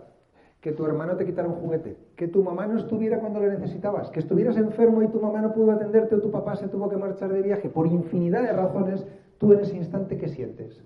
que 0.62 0.72
tu 0.72 0.86
hermano 0.86 1.18
te 1.18 1.26
quitara 1.26 1.48
un 1.48 1.56
juguete, 1.56 1.98
que 2.16 2.28
tu 2.28 2.44
mamá 2.44 2.68
no 2.68 2.78
estuviera 2.78 3.20
cuando 3.20 3.40
lo 3.40 3.48
necesitabas, 3.48 4.10
que 4.12 4.20
estuvieras 4.20 4.58
enfermo 4.58 5.02
y 5.02 5.08
tu 5.08 5.20
mamá 5.20 5.42
no 5.42 5.54
pudo 5.54 5.72
atenderte 5.72 6.16
o 6.16 6.22
tu 6.22 6.30
papá 6.30 6.56
se 6.56 6.68
tuvo 6.68 6.88
que 6.88 6.98
marchar 6.98 7.34
de 7.34 7.42
viaje, 7.42 7.70
por 7.70 7.88
infinidad 7.88 8.44
de 8.44 8.54
razones, 8.54 9.06
tú 9.40 9.54
en 9.54 9.62
ese 9.62 9.76
instante 9.76 10.18
¿qué 10.18 10.28
sientes? 10.28 10.84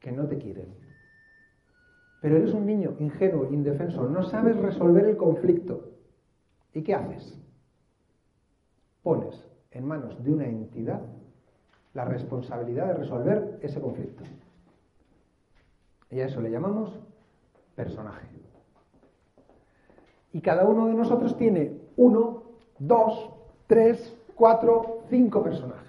Que 0.00 0.10
no 0.10 0.26
te 0.26 0.38
quieren. 0.38 0.74
Pero 2.20 2.36
eres 2.36 2.52
un 2.52 2.66
niño 2.66 2.96
ingenuo, 2.98 3.48
indefenso, 3.52 4.08
no 4.08 4.22
sabes 4.24 4.56
resolver 4.56 5.04
el 5.04 5.16
conflicto. 5.16 5.90
¿Y 6.74 6.82
qué 6.82 6.94
haces? 6.94 7.38
Pones 9.02 9.48
en 9.70 9.86
manos 9.86 10.22
de 10.22 10.32
una 10.32 10.46
entidad 10.46 11.00
la 11.94 12.04
responsabilidad 12.04 12.88
de 12.88 12.94
resolver 12.94 13.58
ese 13.62 13.80
conflicto. 13.80 14.24
Y 16.10 16.20
a 16.20 16.26
eso 16.26 16.40
le 16.40 16.50
llamamos 16.50 16.98
personaje. 17.76 18.26
Y 20.32 20.40
cada 20.40 20.64
uno 20.64 20.88
de 20.88 20.94
nosotros 20.94 21.36
tiene 21.36 21.80
uno, 21.96 22.42
dos, 22.80 23.30
tres, 23.68 24.16
cuatro, 24.34 25.04
cinco 25.08 25.42
personajes 25.42 25.84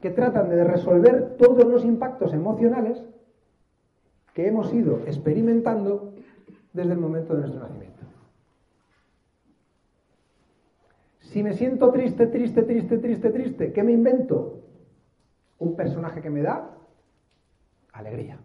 que 0.00 0.10
tratan 0.10 0.48
de 0.48 0.64
resolver 0.64 1.36
todos 1.36 1.64
los 1.66 1.84
impactos 1.84 2.32
emocionales 2.32 3.02
que 4.32 4.46
hemos 4.46 4.72
ido 4.72 5.00
experimentando 5.06 6.14
desde 6.72 6.92
el 6.92 6.98
momento 6.98 7.34
de 7.34 7.40
nuestro 7.40 7.60
nacimiento. 7.60 7.97
Si 11.32 11.42
me 11.42 11.52
siento 11.52 11.92
triste, 11.92 12.26
triste, 12.26 12.62
triste, 12.62 12.96
triste, 12.98 13.30
triste, 13.30 13.72
¿qué 13.74 13.82
me 13.82 13.92
invento? 13.92 14.62
Un 15.58 15.76
personaje 15.76 16.22
que 16.22 16.30
me 16.30 16.40
da 16.40 16.74
alegría. 17.92 18.40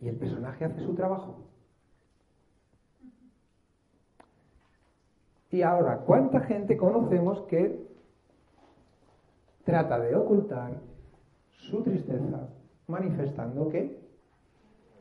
Y 0.00 0.08
el 0.08 0.16
personaje 0.16 0.64
hace 0.64 0.80
su 0.80 0.94
trabajo. 0.94 1.44
Y 5.52 5.62
ahora, 5.62 5.98
¿cuánta 5.98 6.40
gente 6.40 6.76
conocemos 6.76 7.42
que 7.42 7.86
trata 9.62 10.00
de 10.00 10.16
ocultar 10.16 10.80
su 11.52 11.80
tristeza 11.84 12.48
manifestando 12.88 13.68
qué? 13.68 14.00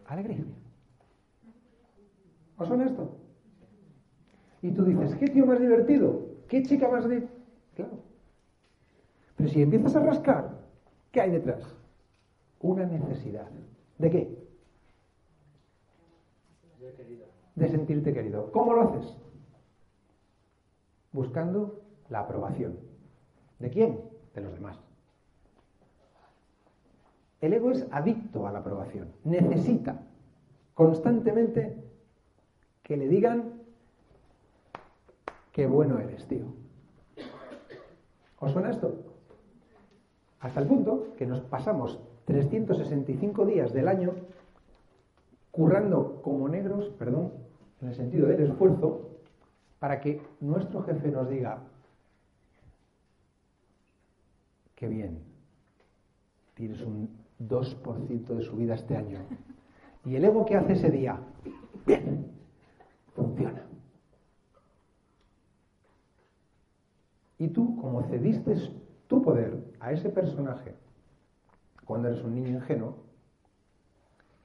Alegría. 0.05 0.45
¿Os 2.55 2.67
suena 2.67 2.85
esto? 2.85 3.22
Y 4.63 4.71
tú 4.71 4.85
dices, 4.85 5.13
¿qué 5.17 5.27
tío 5.27 5.45
más 5.45 5.59
divertido? 5.59 6.25
¿Qué 6.47 6.63
chica 6.63 6.87
más 6.87 7.07
de...? 7.07 7.27
Claro. 7.75 7.99
Pero 9.35 9.49
si 9.49 9.61
empiezas 9.61 9.93
a 9.97 9.99
rascar, 9.99 10.57
¿qué 11.11 11.19
hay 11.19 11.31
detrás? 11.31 11.61
Una 12.61 12.85
necesidad. 12.85 13.49
¿De 13.97 14.09
qué? 14.09 14.37
De 17.55 17.67
sentirte 17.67 18.13
querido. 18.13 18.53
¿Cómo 18.53 18.73
lo 18.73 18.83
haces? 18.83 19.17
Buscando 21.11 21.81
la 22.09 22.21
aprobación. 22.21 22.79
¿De 23.59 23.69
quién? 23.69 23.99
De 24.33 24.41
los 24.41 24.53
demás. 24.53 24.79
El 27.41 27.51
ego 27.51 27.71
es 27.71 27.85
adicto 27.91 28.47
a 28.47 28.53
la 28.53 28.59
aprobación. 28.59 29.11
Necesita 29.25 29.99
constantemente 30.73 31.83
que 32.81 32.95
le 32.95 33.09
digan 33.09 33.52
qué 35.53 35.67
bueno 35.67 35.99
eres, 35.99 36.27
tío. 36.27 36.45
¿Os 38.39 38.51
suena 38.51 38.71
esto? 38.71 38.93
Hasta 40.41 40.59
el 40.59 40.67
punto 40.67 41.13
que 41.17 41.25
nos 41.25 41.39
pasamos 41.39 42.01
365 42.25 43.45
días 43.45 43.71
del 43.71 43.87
año 43.87 44.13
currando 45.51 46.21
como 46.21 46.49
negros, 46.49 46.89
perdón, 46.99 47.31
en 47.81 47.87
el 47.87 47.95
sentido 47.95 48.27
del 48.27 48.41
esfuerzo, 48.41 49.11
para 49.79 50.01
que 50.01 50.21
nuestro 50.41 50.83
jefe 50.83 51.11
nos 51.11 51.29
diga, 51.29 51.61
qué 54.75 54.87
bien, 54.87 55.19
tienes 56.55 56.81
un 56.81 57.09
2% 57.39 58.25
de 58.25 58.41
su 58.41 58.55
vida 58.55 58.73
este 58.73 58.97
año. 58.97 59.19
¿Y 60.05 60.15
el 60.15 60.25
ego 60.25 60.45
qué 60.45 60.55
hace 60.55 60.73
ese 60.73 60.89
día? 60.89 61.19
Bien, 61.85 62.31
funciona. 63.15 63.72
Y 67.43 67.49
tú, 67.49 67.75
como 67.75 68.03
cediste 68.03 68.55
tu 69.07 69.21
poder 69.21 69.57
a 69.81 69.91
ese 69.91 70.07
personaje 70.07 70.73
cuando 71.83 72.07
eres 72.07 72.23
un 72.23 72.35
niño 72.35 72.51
ingenuo, 72.51 72.95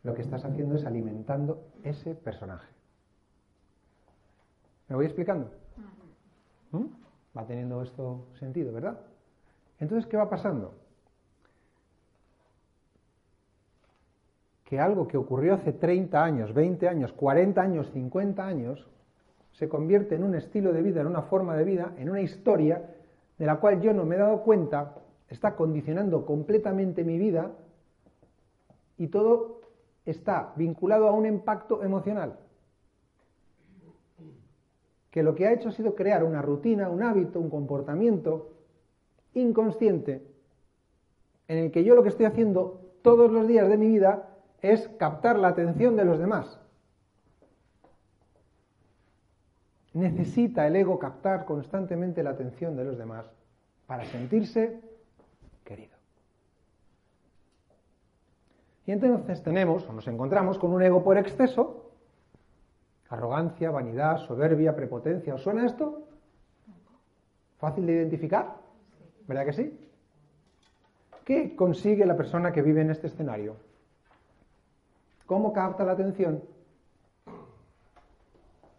lo 0.03 0.15
que 0.15 0.23
estás 0.23 0.45
haciendo 0.45 0.75
es 0.75 0.85
alimentando 0.85 1.63
ese 1.85 2.17
personaje. 2.17 2.67
¿Me 4.89 4.97
voy 4.97 5.07
explicando? 5.07 5.49
¿Mm? 6.73 6.87
Va 7.37 7.47
teniendo 7.47 7.83
esto 7.83 8.27
sentido, 8.37 8.73
¿verdad? 8.73 8.99
Entonces, 9.79 10.11
¿qué 10.11 10.17
va 10.17 10.29
pasando? 10.29 10.75
que 14.65 14.81
algo 14.81 15.07
que 15.07 15.17
ocurrió 15.17 15.55
hace 15.55 15.73
30 15.73 16.23
años, 16.23 16.53
20 16.53 16.89
años, 16.89 17.13
40 17.13 17.59
años, 17.59 17.91
50 17.93 18.45
años, 18.45 18.87
se 19.59 19.69
convierte 19.69 20.15
en 20.15 20.23
un 20.23 20.37
estilo 20.37 20.73
de 20.73 20.83
vida, 20.83 21.01
en 21.01 21.09
una 21.09 21.23
forma 21.23 21.57
de 21.57 21.65
vida, 21.65 21.93
en 21.99 22.09
una 22.09 22.21
historia 22.21 22.95
de 23.39 23.45
la 23.45 23.59
cual 23.59 23.81
yo 23.81 23.93
no 23.93 24.05
me 24.05 24.15
he 24.15 24.19
dado 24.19 24.43
cuenta, 24.45 24.95
está 25.29 25.57
condicionando 25.57 26.25
completamente 26.25 27.03
mi 27.03 27.19
vida 27.19 27.51
y 28.99 29.09
todo 29.09 29.63
está 30.07 30.53
vinculado 30.55 31.09
a 31.09 31.13
un 31.13 31.27
impacto 31.27 31.83
emocional, 31.83 32.39
que 35.11 35.25
lo 35.25 35.35
que 35.35 35.49
ha 35.49 35.53
hecho 35.53 35.71
ha 35.71 35.73
sido 35.73 35.97
crear 35.97 36.23
una 36.23 36.41
rutina, 36.41 36.89
un 36.89 37.03
hábito, 37.03 37.41
un 37.41 37.51
comportamiento 37.51 38.53
inconsciente 39.35 40.23
en 41.49 41.59
el 41.59 41.73
que 41.73 41.83
yo 41.83 41.97
lo 41.97 42.05
que 42.05 42.11
estoy 42.11 42.27
haciendo 42.27 42.93
todos 43.03 43.33
los 43.33 43.49
días 43.49 43.69
de 43.69 43.77
mi 43.77 43.89
vida 43.89 44.29
es 44.63 44.87
captar 44.99 45.37
la 45.37 45.49
atención 45.49 45.97
de 45.97 46.05
los 46.05 46.21
demás. 46.21 46.61
Necesita 49.95 50.67
el 50.67 50.77
ego 50.77 50.99
captar 50.99 51.45
constantemente 51.45 52.23
la 52.23 52.31
atención 52.31 52.77
de 52.77 52.85
los 52.85 52.99
demás 52.99 53.27
para 53.87 54.05
sentirse 54.05 54.81
querido. 55.65 55.97
Y 58.87 58.93
entonces 58.93 59.43
tenemos 59.43 59.87
o 59.89 59.93
nos 59.93 60.07
encontramos 60.09 60.59
con 60.59 60.73
un 60.73 60.83
ego 60.83 61.03
por 61.03 61.19
exceso, 61.19 61.91
arrogancia, 63.09 63.71
vanidad, 63.71 64.19
soberbia, 64.19 64.77
prepotencia. 64.77 65.35
¿Os 65.35 65.43
suena 65.43 65.67
esto? 65.67 66.09
¿Fácil 67.59 67.87
de 67.87 67.95
identificar? 67.95 68.57
¿Verdad 69.27 69.45
que 69.47 69.53
sí? 69.53 69.79
¿Qué 71.25 71.55
consigue 71.57 72.07
la 72.07 72.17
persona 72.17 72.53
que 72.53 72.63
vive 72.63 72.81
en 72.81 72.91
este 72.91 73.09
escenario? 73.09 73.57
¿Cómo 75.27 75.53
capta 75.53 75.85
la 75.85 75.93
atención? 75.93 76.43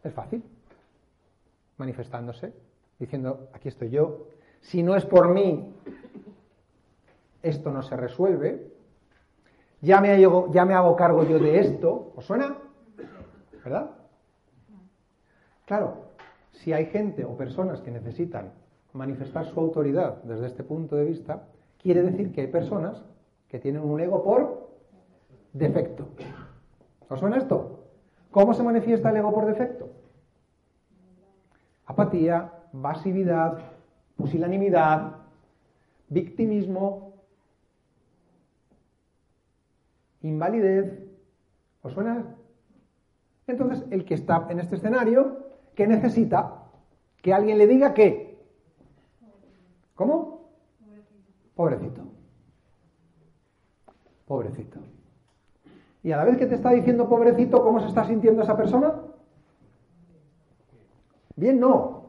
Es 0.04 0.13
fácil. 0.13 0.43
Manifestándose, 1.80 2.54
diciendo, 3.00 3.50
aquí 3.54 3.70
estoy 3.70 3.89
yo. 3.89 4.28
Si 4.62 4.84
no 4.84 4.96
es 4.96 5.06
por 5.06 5.30
mí, 5.30 5.74
esto 7.42 7.72
no 7.72 7.82
se 7.82 7.96
resuelve. 7.96 8.72
Ya 9.82 10.02
me, 10.02 10.12
hago, 10.12 10.52
ya 10.52 10.65
me 10.65 10.74
hago 10.74 10.96
cargo 10.96 11.24
yo 11.24 11.39
de 11.39 11.60
esto. 11.60 12.12
¿Os 12.15 12.26
suena? 12.26 12.58
¿Verdad? 13.63 13.92
Claro, 15.65 16.10
si 16.52 16.74
hay 16.74 16.88
gente 16.88 17.24
o 17.24 17.38
personas 17.38 17.80
que 17.80 17.92
necesitan 17.92 18.52
manifestar 18.92 19.46
su 19.46 19.60
autoridad 19.60 20.22
desde 20.24 20.48
este 20.48 20.63
punto 20.63 20.98
de 20.98 21.06
vista, 21.06 21.48
quiere 21.82 22.02
decir 22.02 22.34
que 22.34 22.42
hay 22.42 22.48
personas 22.48 23.02
que 23.48 23.60
tienen 23.60 23.84
un 23.84 24.00
ego 24.02 24.22
por 24.24 24.70
defecto. 25.54 26.10
¿Os 27.08 27.20
suena 27.20 27.38
esto? 27.38 27.86
¿Cómo 28.32 28.54
se 28.54 28.63
manifiesta 28.63 29.12
el 29.12 29.18
ego 29.18 29.34
por 29.34 29.46
defecto? 29.46 29.99
Apatía, 31.89 32.54
pasividad, 32.84 33.58
pusilanimidad, 34.15 35.15
victimismo, 36.08 37.13
invalidez. 40.21 41.04
¿Os 41.82 41.93
suena? 41.93 42.36
Entonces, 43.47 43.84
el 43.89 44.06
que 44.06 44.13
está 44.13 44.45
en 44.52 44.60
este 44.60 44.75
escenario, 44.75 45.47
¿qué 45.73 45.88
necesita? 45.88 46.65
Que 47.23 47.34
alguien 47.34 47.58
le 47.58 47.65
diga 47.65 47.95
qué. 47.95 48.38
¿Cómo? 49.95 50.52
Pobrecito. 51.56 52.04
Pobrecito. 54.28 54.80
Y 56.04 56.12
a 56.12 56.17
la 56.17 56.25
vez 56.25 56.38
que 56.38 56.45
te 56.45 56.54
está 56.54 56.69
diciendo 56.69 57.10
pobrecito, 57.10 57.63
¿cómo 57.63 57.80
se 57.80 57.88
está 57.88 58.06
sintiendo 58.06 58.43
esa 58.43 58.56
persona? 58.56 59.09
Bien, 61.39 61.58
no. 61.58 62.04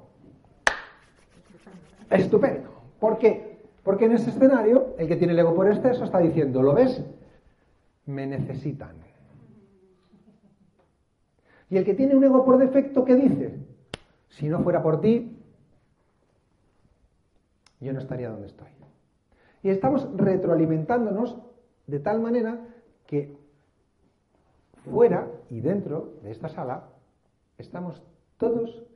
Estupendo. 2.11 2.69
¿Por 2.99 3.17
qué? 3.19 3.61
Porque 3.85 4.07
en 4.07 4.13
ese 4.13 4.31
escenario, 4.31 4.97
el 4.99 5.07
que 5.07 5.15
tiene 5.15 5.35
el 5.35 5.39
ego 5.39 5.55
por 5.55 5.69
exceso 5.69 6.03
está 6.03 6.19
diciendo, 6.19 6.63
¿lo 6.63 6.75
ves? 6.75 7.01
Me 8.07 8.27
necesitan. 8.27 8.97
Y 11.71 11.77
el 11.77 11.85
que 11.85 11.95
tiene 11.95 12.17
un 12.17 12.25
ego 12.25 12.45
por 12.45 12.59
defecto, 12.59 13.05
¿qué 13.05 13.15
dice? 13.15 13.57
Si 14.31 14.49
no 14.49 14.59
fuera 14.65 14.83
por 14.83 15.01
ti, 15.01 15.39
yo 17.79 17.93
no 17.93 18.01
estaría 18.01 18.31
donde 18.31 18.49
estoy. 18.49 18.67
Y 19.63 19.69
estamos 19.69 20.09
retroalimentándonos 20.17 21.39
de 21.87 22.01
tal 22.01 22.21
manera 22.21 22.67
que 23.07 23.37
fuera 24.91 25.29
y 25.51 25.61
dentro 25.61 26.15
de 26.25 26.33
esta 26.33 26.49
sala 26.49 26.89
estamos 27.59 28.03
todos 28.37 28.90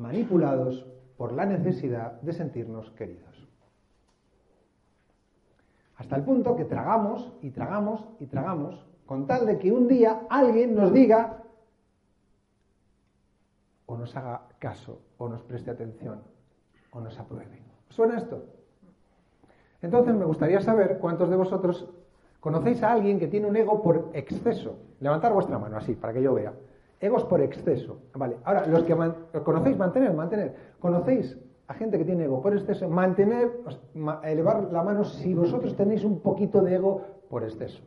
manipulados 0.00 0.86
por 1.16 1.32
la 1.32 1.46
necesidad 1.46 2.20
de 2.22 2.32
sentirnos 2.32 2.90
queridos. 2.92 3.48
Hasta 5.96 6.16
el 6.16 6.24
punto 6.24 6.56
que 6.56 6.64
tragamos 6.64 7.32
y 7.42 7.50
tragamos 7.50 8.08
y 8.18 8.26
tragamos 8.26 8.86
con 9.06 9.26
tal 9.26 9.46
de 9.46 9.58
que 9.58 9.70
un 9.70 9.86
día 9.86 10.22
alguien 10.30 10.74
nos 10.74 10.92
diga 10.92 11.42
o 13.86 13.96
nos 13.96 14.16
haga 14.16 14.42
caso 14.58 15.02
o 15.18 15.28
nos 15.28 15.42
preste 15.42 15.70
atención 15.70 16.22
o 16.92 17.00
nos 17.00 17.18
apruebe. 17.18 17.62
¿Suena 17.90 18.16
esto? 18.16 18.44
Entonces 19.82 20.14
me 20.14 20.24
gustaría 20.24 20.60
saber 20.60 20.98
cuántos 20.98 21.28
de 21.28 21.36
vosotros 21.36 21.88
¿Conocéis 22.40 22.82
a 22.82 22.92
alguien 22.92 23.18
que 23.18 23.28
tiene 23.28 23.46
un 23.46 23.56
ego 23.56 23.82
por 23.82 24.10
exceso? 24.14 24.78
Levantar 25.00 25.32
vuestra 25.32 25.58
mano 25.58 25.76
así, 25.76 25.94
para 25.94 26.14
que 26.14 26.22
yo 26.22 26.34
vea. 26.34 26.54
Egos 27.00 27.24
por 27.24 27.40
exceso. 27.40 27.98
Vale, 28.14 28.36
ahora, 28.44 28.66
los 28.66 28.84
que 28.84 28.94
conocéis, 29.42 29.76
mantener, 29.78 30.12
mantener. 30.12 30.54
¿Conocéis 30.78 31.38
a 31.66 31.74
gente 31.74 31.96
que 31.96 32.04
tiene 32.04 32.24
ego 32.24 32.42
por 32.42 32.54
exceso? 32.54 32.88
Mantener, 32.88 33.50
elevar 34.22 34.64
la 34.70 34.82
mano 34.82 35.04
si 35.04 35.32
vosotros 35.34 35.74
tenéis 35.76 36.04
un 36.04 36.20
poquito 36.20 36.60
de 36.60 36.74
ego 36.74 37.02
por 37.30 37.42
exceso. 37.42 37.82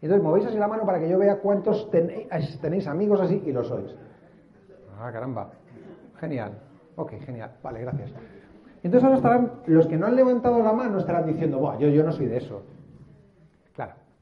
Entonces 0.00 0.24
movéis 0.24 0.46
así 0.46 0.58
la 0.58 0.66
mano 0.66 0.84
para 0.86 0.98
que 0.98 1.08
yo 1.08 1.18
vea 1.18 1.40
cuántos 1.40 1.90
tenéis, 1.90 2.26
tenéis 2.60 2.86
amigos 2.86 3.20
así 3.20 3.42
y 3.44 3.52
lo 3.52 3.64
sois. 3.64 3.94
Ah, 4.98 5.10
caramba. 5.12 5.50
Genial. 6.18 6.58
Ok, 6.96 7.12
genial. 7.24 7.50
Vale, 7.62 7.80
gracias. 7.82 8.12
Entonces 8.82 9.04
ahora 9.04 9.16
estarán, 9.16 9.52
los 9.66 9.86
que 9.86 9.96
no 9.96 10.06
han 10.06 10.16
levantado 10.16 10.62
la 10.62 10.72
mano 10.72 10.98
estarán 10.98 11.26
diciendo, 11.26 11.58
Buah, 11.58 11.78
yo 11.78 12.02
no 12.02 12.12
soy 12.12 12.26
de 12.26 12.38
eso. 12.38 12.62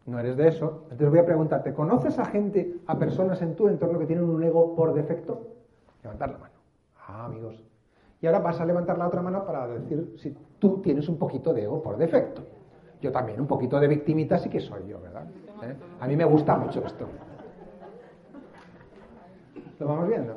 No 0.07 0.19
eres 0.19 0.37
de 0.37 0.49
eso. 0.49 0.83
Entonces 0.85 1.11
voy 1.11 1.19
a 1.19 1.27
preguntarte, 1.27 1.73
¿conoces 1.73 2.19
a 2.19 2.25
gente, 2.25 2.77
a 2.87 2.99
personas 2.99 3.41
en 3.43 3.55
tu 3.55 3.69
entorno 3.69 3.99
que 3.99 4.07
tienen 4.07 4.25
un 4.25 4.43
ego 4.43 4.75
por 4.75 4.93
defecto? 4.95 5.49
Levantar 6.03 6.31
la 6.31 6.39
mano. 6.39 6.55
Ah, 7.07 7.27
amigos. 7.27 7.63
Y 8.21 8.27
ahora 8.27 8.41
vas 8.41 8.61
a 8.61 8.65
levantar 8.65 8.99
la 8.99 9.07
otra 9.07 9.23
mano 9.23 9.45
para 9.45 9.67
decir 9.67 10.15
si 10.19 10.37
tú 10.59 10.81
tienes 10.83 11.09
un 11.09 11.19
poquito 11.19 11.53
de 11.53 11.65
ego 11.65 11.83
por 11.83 11.97
defecto. 11.97 12.43
Yo 13.01 13.11
también, 13.11 13.41
un 13.41 13.47
poquito 13.47 13.81
de 13.81 13.89
victimita 13.89 14.39
sí 14.39 14.51
que 14.51 14.61
soy 14.61 14.87
yo, 14.87 15.01
¿verdad? 15.01 15.25
¿Eh? 15.63 15.75
A 16.01 16.07
mí 16.07 16.17
me 16.17 16.25
gusta 16.25 16.57
mucho 16.57 16.85
esto. 16.85 17.07
¿Lo 19.79 19.87
vamos 19.87 20.09
viendo? 20.09 20.35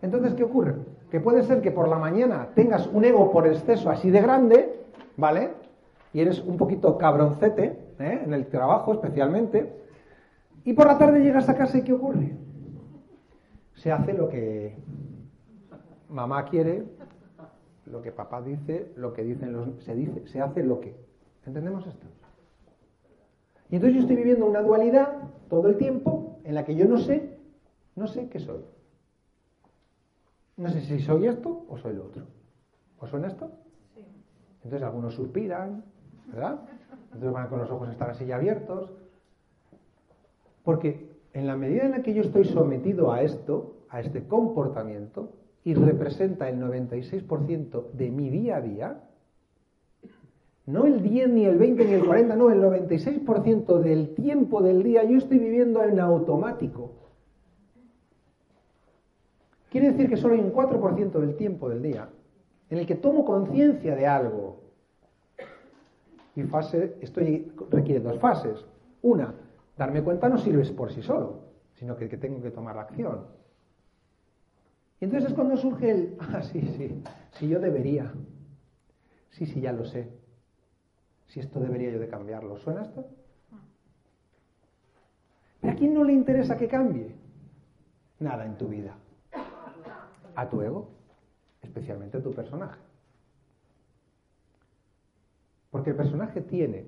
Entonces, 0.00 0.34
¿qué 0.34 0.44
ocurre? 0.44 0.76
Que 1.10 1.18
puede 1.18 1.42
ser 1.42 1.60
que 1.60 1.72
por 1.72 1.88
la 1.88 1.98
mañana 1.98 2.48
tengas 2.54 2.86
un 2.86 3.04
ego 3.04 3.32
por 3.32 3.46
exceso 3.46 3.90
así 3.90 4.10
de 4.10 4.20
grande, 4.20 4.84
¿vale? 5.16 5.50
Y 6.18 6.20
eres 6.20 6.40
un 6.40 6.56
poquito 6.56 6.98
cabroncete, 6.98 7.78
¿eh? 8.00 8.22
en 8.24 8.34
el 8.34 8.48
trabajo 8.48 8.92
especialmente, 8.92 9.72
y 10.64 10.72
por 10.72 10.88
la 10.88 10.98
tarde 10.98 11.22
llegas 11.22 11.48
a 11.48 11.56
casa 11.56 11.78
y 11.78 11.82
¿qué 11.82 11.92
ocurre? 11.92 12.36
Se 13.74 13.92
hace 13.92 14.14
lo 14.14 14.28
que 14.28 14.74
mamá 16.08 16.44
quiere, 16.46 16.82
lo 17.86 18.02
que 18.02 18.10
papá 18.10 18.42
dice, 18.42 18.90
lo 18.96 19.12
que 19.12 19.22
dicen 19.22 19.52
los... 19.52 19.80
se 19.84 19.94
dice, 19.94 20.26
se 20.26 20.40
hace 20.40 20.64
lo 20.64 20.80
que. 20.80 20.96
¿Entendemos 21.46 21.86
esto? 21.86 22.08
Y 23.70 23.76
entonces 23.76 23.94
yo 23.94 24.00
estoy 24.00 24.16
viviendo 24.16 24.44
una 24.44 24.62
dualidad 24.62 25.18
todo 25.48 25.68
el 25.68 25.76
tiempo 25.76 26.40
en 26.42 26.56
la 26.56 26.64
que 26.64 26.74
yo 26.74 26.86
no 26.86 26.98
sé, 26.98 27.38
no 27.94 28.08
sé 28.08 28.28
qué 28.28 28.40
soy. 28.40 28.64
No 30.56 30.68
sé 30.68 30.80
si 30.80 30.98
soy 30.98 31.28
esto 31.28 31.64
o 31.68 31.78
soy 31.78 31.94
lo 31.94 32.06
otro. 32.06 32.24
¿Os 32.98 33.08
suena 33.08 33.28
esto? 33.28 33.52
Sí. 33.94 34.04
Entonces 34.64 34.82
algunos 34.82 35.14
suspiran, 35.14 35.84
¿verdad? 36.28 36.60
Entonces 37.06 37.32
van 37.32 37.48
con 37.48 37.58
los 37.58 37.70
ojos 37.70 37.88
estar 37.90 38.10
así 38.10 38.30
abiertos. 38.30 38.90
Porque 40.62 41.10
en 41.32 41.46
la 41.46 41.56
medida 41.56 41.84
en 41.84 41.92
la 41.92 42.02
que 42.02 42.14
yo 42.14 42.22
estoy 42.22 42.44
sometido 42.44 43.12
a 43.12 43.22
esto, 43.22 43.76
a 43.88 44.00
este 44.00 44.26
comportamiento, 44.26 45.32
y 45.64 45.74
representa 45.74 46.48
el 46.48 46.60
96% 46.60 47.90
de 47.92 48.10
mi 48.10 48.30
día 48.30 48.56
a 48.56 48.60
día, 48.60 49.00
no 50.66 50.84
el 50.86 51.02
10, 51.02 51.30
ni 51.30 51.44
el 51.46 51.56
20, 51.56 51.84
ni 51.84 51.92
el 51.92 52.04
40, 52.04 52.36
no, 52.36 52.50
el 52.50 52.62
96% 52.62 53.78
del 53.78 54.14
tiempo 54.14 54.62
del 54.62 54.82
día 54.82 55.02
yo 55.04 55.16
estoy 55.16 55.38
viviendo 55.38 55.82
en 55.82 55.98
automático. 55.98 56.92
Quiere 59.70 59.92
decir 59.92 60.08
que 60.08 60.16
solo 60.16 60.34
hay 60.34 60.40
un 60.40 60.52
4% 60.52 61.12
del 61.20 61.36
tiempo 61.36 61.68
del 61.68 61.82
día 61.82 62.08
en 62.70 62.78
el 62.78 62.86
que 62.86 62.94
tomo 62.94 63.24
conciencia 63.24 63.94
de 63.96 64.06
algo. 64.06 64.67
Y 66.38 66.44
fase, 66.44 66.96
estoy, 67.00 67.52
requiere 67.68 67.98
dos 67.98 68.20
fases. 68.20 68.64
Una, 69.02 69.34
darme 69.76 70.04
cuenta 70.04 70.28
no 70.28 70.38
sirve 70.38 70.64
por 70.72 70.92
sí 70.92 71.02
solo, 71.02 71.40
sino 71.74 71.96
que, 71.96 72.06
tengo 72.06 72.40
que 72.40 72.52
tomar 72.52 72.76
la 72.76 72.82
acción. 72.82 73.26
Y 75.00 75.06
entonces 75.06 75.30
es 75.30 75.34
cuando 75.34 75.56
surge 75.56 75.90
el, 75.90 76.16
ah, 76.20 76.40
sí, 76.40 76.60
sí, 76.60 77.02
sí, 77.32 77.48
yo 77.48 77.58
debería. 77.58 78.12
Sí, 79.30 79.46
sí, 79.46 79.60
ya 79.60 79.72
lo 79.72 79.84
sé. 79.84 80.08
Si 81.26 81.40
esto 81.40 81.58
debería 81.58 81.90
yo 81.90 81.98
de 81.98 82.06
cambiarlo. 82.06 82.56
¿Suena 82.58 82.82
esto? 82.82 83.04
¿Pero 85.60 85.72
a 85.72 85.76
quién 85.76 85.92
no 85.92 86.04
le 86.04 86.12
interesa 86.12 86.56
que 86.56 86.68
cambie? 86.68 87.16
Nada 88.20 88.46
en 88.46 88.56
tu 88.56 88.68
vida 88.68 88.96
a 90.36 90.48
tu 90.48 90.62
ego, 90.62 90.88
especialmente 91.62 92.18
a 92.18 92.22
tu 92.22 92.32
personaje. 92.32 92.78
Porque 95.70 95.90
el 95.90 95.96
personaje 95.96 96.40
tiene 96.40 96.86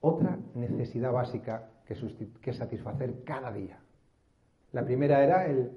otra 0.00 0.38
necesidad 0.54 1.12
básica 1.12 1.70
que, 1.86 2.52
satisfacer 2.52 3.24
cada 3.24 3.52
día. 3.52 3.78
La 4.72 4.84
primera 4.84 5.22
era 5.22 5.46
el 5.46 5.70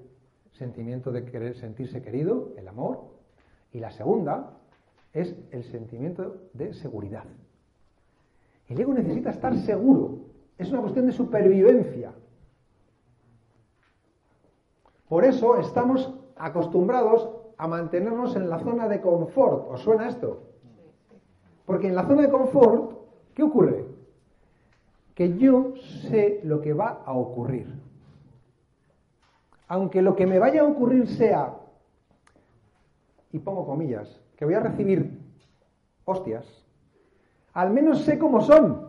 sentimiento 0.51 1.11
de 1.11 1.23
querer 1.25 1.55
sentirse 1.55 2.01
querido, 2.01 2.53
el 2.57 2.67
amor, 2.67 3.05
y 3.71 3.79
la 3.79 3.91
segunda 3.91 4.57
es 5.13 5.35
el 5.51 5.63
sentimiento 5.63 6.49
de 6.53 6.73
seguridad. 6.73 7.25
El 8.67 8.79
ego 8.81 8.93
necesita 8.93 9.29
estar 9.29 9.55
seguro, 9.57 10.19
es 10.57 10.69
una 10.71 10.81
cuestión 10.81 11.05
de 11.05 11.13
supervivencia. 11.13 12.11
Por 15.07 15.23
eso 15.23 15.57
estamos 15.57 16.13
acostumbrados 16.35 17.29
a 17.57 17.67
mantenernos 17.67 18.35
en 18.35 18.49
la 18.49 18.59
zona 18.59 18.87
de 18.89 18.99
confort. 18.99 19.71
¿Os 19.71 19.81
suena 19.81 20.09
esto? 20.09 20.46
Porque 21.67 21.89
en 21.89 21.95
la 21.95 22.07
zona 22.07 22.21
de 22.21 22.29
confort, 22.29 22.93
¿qué 23.35 23.43
ocurre? 23.43 23.85
Que 25.13 25.37
yo 25.37 25.73
sé 26.09 26.39
lo 26.45 26.61
que 26.61 26.73
va 26.73 27.03
a 27.05 27.11
ocurrir. 27.11 27.67
Aunque 29.67 30.01
lo 30.01 30.15
que 30.15 30.25
me 30.25 30.39
vaya 30.39 30.61
a 30.61 30.65
ocurrir 30.65 31.09
sea, 31.09 31.55
y 33.33 33.39
pongo 33.39 33.65
comillas, 33.65 34.21
que 34.37 34.45
voy 34.45 34.53
a 34.53 34.61
recibir 34.61 35.19
hostias, 36.05 36.45
al 37.51 37.71
menos 37.71 37.99
sé 38.03 38.17
cómo 38.17 38.39
son. 38.39 38.87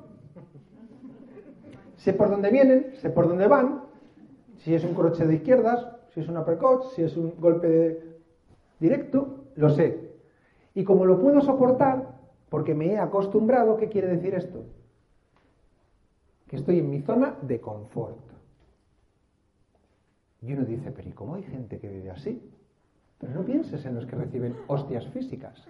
Sé 1.96 2.12
por 2.12 2.30
dónde 2.30 2.50
vienen, 2.50 2.92
sé 3.00 3.10
por 3.10 3.26
dónde 3.26 3.48
van, 3.48 3.82
si 4.58 4.72
es 4.72 4.84
un 4.84 4.94
croche 4.94 5.26
de 5.26 5.34
izquierdas, 5.34 5.84
si 6.14 6.20
es 6.20 6.28
un 6.28 6.36
uppercut, 6.36 6.84
si 6.94 7.02
es 7.02 7.16
un 7.16 7.34
golpe 7.40 8.20
directo, 8.78 9.46
lo 9.56 9.68
sé. 9.70 10.12
Y 10.76 10.84
como 10.84 11.04
lo 11.04 11.20
puedo 11.20 11.40
soportar, 11.40 12.17
porque 12.48 12.74
me 12.74 12.86
he 12.86 12.98
acostumbrado, 12.98 13.76
¿qué 13.76 13.88
quiere 13.88 14.08
decir 14.08 14.34
esto? 14.34 14.64
Que 16.48 16.56
estoy 16.56 16.78
en 16.78 16.90
mi 16.90 17.00
zona 17.02 17.36
de 17.42 17.60
confort. 17.60 18.18
Y 20.40 20.52
uno 20.52 20.64
dice, 20.64 20.92
pero 20.92 21.08
¿y 21.08 21.12
cómo 21.12 21.34
hay 21.34 21.42
gente 21.42 21.78
que 21.78 21.88
vive 21.88 22.10
así? 22.10 22.40
Pero 23.18 23.34
no 23.34 23.44
pienses 23.44 23.84
en 23.84 23.94
los 23.94 24.06
que 24.06 24.16
reciben 24.16 24.56
hostias 24.68 25.06
físicas. 25.08 25.62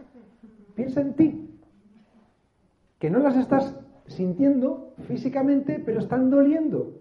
Piensa 0.74 1.00
en 1.00 1.14
ti, 1.14 1.58
que 2.98 3.10
no 3.10 3.18
las 3.18 3.36
estás 3.36 3.74
sintiendo 4.06 4.94
físicamente, 5.08 5.82
pero 5.84 6.00
están 6.00 6.30
doliendo. 6.30 6.92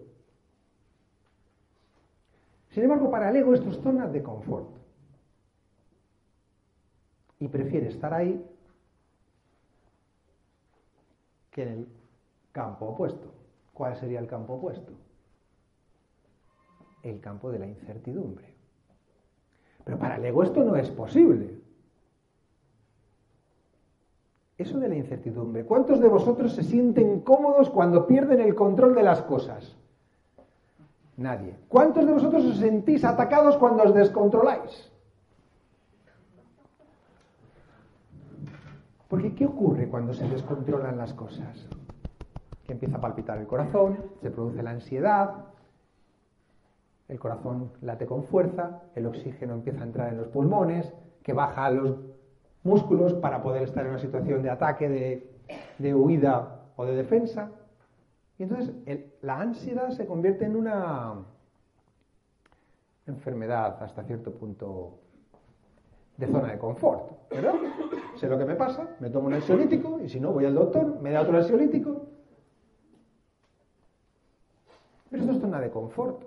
Sin 2.70 2.82
embargo, 2.82 3.10
para 3.10 3.30
el 3.30 3.36
ego 3.36 3.54
esto 3.54 3.70
es 3.70 3.78
zona 3.78 4.08
de 4.08 4.22
confort. 4.22 4.68
Y 7.40 7.48
prefiere 7.48 7.88
estar 7.88 8.12
ahí 8.12 8.44
en 11.62 11.68
el 11.68 11.88
campo 12.52 12.86
opuesto. 12.86 13.32
¿Cuál 13.72 13.96
sería 13.96 14.20
el 14.20 14.26
campo 14.26 14.54
opuesto? 14.54 14.92
El 17.02 17.20
campo 17.20 17.50
de 17.50 17.58
la 17.58 17.66
incertidumbre. 17.66 18.52
Pero 19.84 19.98
para 19.98 20.16
el 20.16 20.24
ego 20.24 20.42
esto 20.42 20.64
no 20.64 20.76
es 20.76 20.90
posible. 20.90 21.58
Eso 24.58 24.80
de 24.80 24.88
la 24.88 24.96
incertidumbre. 24.96 25.64
¿Cuántos 25.64 26.00
de 26.00 26.08
vosotros 26.08 26.52
se 26.52 26.64
sienten 26.64 27.20
cómodos 27.20 27.70
cuando 27.70 28.06
pierden 28.06 28.40
el 28.40 28.56
control 28.56 28.94
de 28.96 29.04
las 29.04 29.22
cosas? 29.22 29.76
Nadie. 31.16 31.56
¿Cuántos 31.68 32.04
de 32.04 32.12
vosotros 32.12 32.44
os 32.44 32.56
sentís 32.58 33.04
atacados 33.04 33.56
cuando 33.56 33.84
os 33.84 33.94
descontroláis? 33.94 34.90
Porque 39.08 39.34
¿qué 39.34 39.46
ocurre 39.46 39.88
cuando 39.88 40.12
se 40.12 40.28
descontrolan 40.28 40.98
las 40.98 41.14
cosas? 41.14 41.66
Que 42.64 42.72
empieza 42.72 42.98
a 42.98 43.00
palpitar 43.00 43.38
el 43.38 43.46
corazón, 43.46 43.98
se 44.20 44.30
produce 44.30 44.62
la 44.62 44.70
ansiedad, 44.70 45.46
el 47.08 47.18
corazón 47.18 47.72
late 47.80 48.04
con 48.04 48.24
fuerza, 48.24 48.82
el 48.94 49.06
oxígeno 49.06 49.54
empieza 49.54 49.80
a 49.80 49.84
entrar 49.84 50.12
en 50.12 50.18
los 50.18 50.28
pulmones, 50.28 50.92
que 51.22 51.32
baja 51.32 51.64
a 51.64 51.70
los 51.70 51.96
músculos 52.64 53.14
para 53.14 53.42
poder 53.42 53.62
estar 53.62 53.84
en 53.84 53.92
una 53.92 53.98
situación 53.98 54.42
de 54.42 54.50
ataque, 54.50 54.88
de, 54.90 55.30
de 55.78 55.94
huida 55.94 56.66
o 56.76 56.84
de 56.84 56.94
defensa. 56.94 57.50
Y 58.38 58.42
entonces 58.42 58.74
la 59.22 59.40
ansiedad 59.40 59.88
se 59.90 60.06
convierte 60.06 60.44
en 60.44 60.54
una 60.54 61.14
enfermedad 63.06 63.82
hasta 63.82 64.04
cierto 64.04 64.32
punto 64.32 64.98
de 66.18 66.26
zona 66.26 66.52
de 66.52 66.58
confort, 66.58 67.30
¿verdad? 67.30 67.54
Sé 68.16 68.28
lo 68.28 68.36
que 68.36 68.44
me 68.44 68.54
pasa, 68.54 68.96
me 69.00 69.08
tomo 69.08 69.28
un 69.28 69.34
ansiolítico 69.34 70.00
y 70.02 70.08
si 70.10 70.20
no 70.20 70.32
voy 70.32 70.44
al 70.44 70.54
doctor, 70.54 71.00
me 71.00 71.10
da 71.10 71.22
otro 71.22 71.38
ansiolítico. 71.38 72.06
Pero 75.08 75.22
esto 75.22 75.34
es 75.34 75.40
zona 75.40 75.60
de 75.60 75.70
confort. 75.70 76.22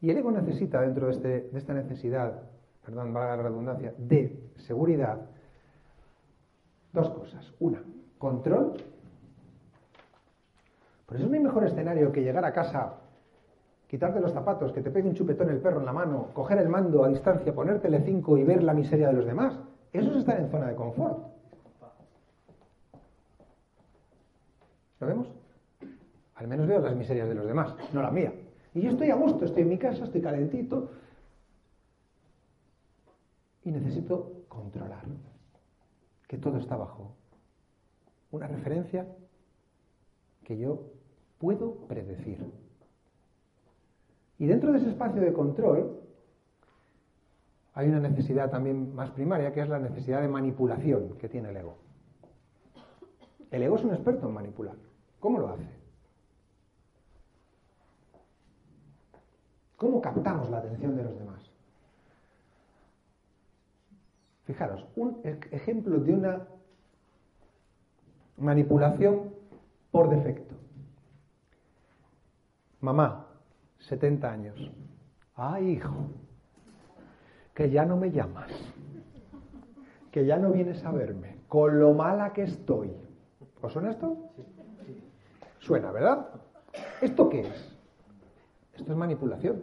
Y 0.00 0.10
el 0.10 0.16
ego 0.16 0.32
necesita, 0.32 0.80
dentro 0.80 1.06
de, 1.06 1.12
este, 1.12 1.28
de 1.52 1.58
esta 1.58 1.74
necesidad, 1.74 2.42
perdón, 2.84 3.12
valga 3.12 3.36
la 3.36 3.42
redundancia, 3.44 3.94
de 3.98 4.50
seguridad, 4.56 5.28
Dos 6.92 7.08
cosas. 7.10 7.52
Una, 7.60 7.82
control. 8.18 8.74
Por 11.06 11.16
eso 11.16 11.26
no 11.26 11.34
hay 11.34 11.40
mejor 11.40 11.64
escenario 11.64 12.12
que 12.12 12.22
llegar 12.22 12.44
a 12.44 12.52
casa, 12.52 12.99
quitarte 13.90 14.20
los 14.20 14.32
zapatos, 14.32 14.72
que 14.72 14.82
te 14.82 14.90
pegue 14.92 15.08
un 15.08 15.16
chupetón 15.16 15.50
el 15.50 15.58
perro 15.58 15.80
en 15.80 15.86
la 15.86 15.92
mano, 15.92 16.28
coger 16.32 16.58
el 16.58 16.68
mando 16.68 17.02
a 17.02 17.08
distancia, 17.08 17.52
ponértele 17.52 18.00
cinco 18.04 18.38
y 18.38 18.44
ver 18.44 18.62
la 18.62 18.72
miseria 18.72 19.08
de 19.08 19.14
los 19.14 19.26
demás. 19.26 19.58
Eso 19.92 20.12
es 20.12 20.18
estar 20.18 20.38
en 20.38 20.48
zona 20.48 20.68
de 20.68 20.76
confort. 20.76 21.18
¿Lo 25.00 25.06
vemos? 25.08 25.26
Al 26.36 26.46
menos 26.46 26.68
veo 26.68 26.78
las 26.78 26.94
miserias 26.94 27.28
de 27.28 27.34
los 27.34 27.44
demás, 27.44 27.74
no 27.92 28.00
la 28.00 28.12
mía. 28.12 28.32
Y 28.74 28.82
yo 28.82 28.90
estoy 28.90 29.10
a 29.10 29.16
gusto, 29.16 29.44
estoy 29.44 29.62
en 29.62 29.70
mi 29.70 29.78
casa, 29.78 30.04
estoy 30.04 30.20
calentito. 30.20 30.90
Y 33.64 33.72
necesito 33.72 34.44
controlar 34.46 35.02
que 36.28 36.38
todo 36.38 36.58
está 36.58 36.76
bajo 36.76 37.16
una 38.30 38.46
referencia 38.46 39.04
que 40.44 40.56
yo 40.56 40.84
puedo 41.38 41.88
predecir. 41.88 42.38
Y 44.40 44.46
dentro 44.46 44.72
de 44.72 44.78
ese 44.78 44.88
espacio 44.88 45.20
de 45.20 45.34
control 45.34 46.00
hay 47.74 47.88
una 47.90 48.00
necesidad 48.00 48.50
también 48.50 48.94
más 48.94 49.10
primaria, 49.10 49.52
que 49.52 49.60
es 49.60 49.68
la 49.68 49.78
necesidad 49.78 50.22
de 50.22 50.28
manipulación 50.28 51.18
que 51.18 51.28
tiene 51.28 51.50
el 51.50 51.58
ego. 51.58 51.76
El 53.50 53.62
ego 53.62 53.76
es 53.76 53.84
un 53.84 53.92
experto 53.92 54.26
en 54.26 54.32
manipular. 54.32 54.76
¿Cómo 55.20 55.40
lo 55.40 55.50
hace? 55.50 55.68
¿Cómo 59.76 60.00
captamos 60.00 60.48
la 60.48 60.58
atención 60.58 60.96
de 60.96 61.04
los 61.04 61.18
demás? 61.18 61.42
Fijaros, 64.46 64.86
un 64.96 65.20
ejemplo 65.22 66.00
de 66.00 66.14
una 66.14 66.46
manipulación 68.38 69.34
por 69.90 70.08
defecto. 70.08 70.54
Mamá, 72.80 73.29
70 73.80 74.30
años. 74.30 74.70
Ay, 75.34 75.70
hijo, 75.70 75.94
que 77.54 77.70
ya 77.70 77.84
no 77.84 77.96
me 77.96 78.10
llamas, 78.10 78.50
que 80.10 80.26
ya 80.26 80.38
no 80.38 80.50
vienes 80.50 80.84
a 80.84 80.92
verme, 80.92 81.36
con 81.48 81.78
lo 81.78 81.94
mala 81.94 82.32
que 82.32 82.42
estoy. 82.42 82.92
¿Os 83.60 83.72
suena 83.72 83.90
esto? 83.90 84.16
Suena, 85.58 85.90
¿verdad? 85.92 86.26
¿Esto 87.00 87.28
qué 87.28 87.40
es? 87.40 87.78
Esto 88.76 88.92
es 88.92 88.98
manipulación. 88.98 89.62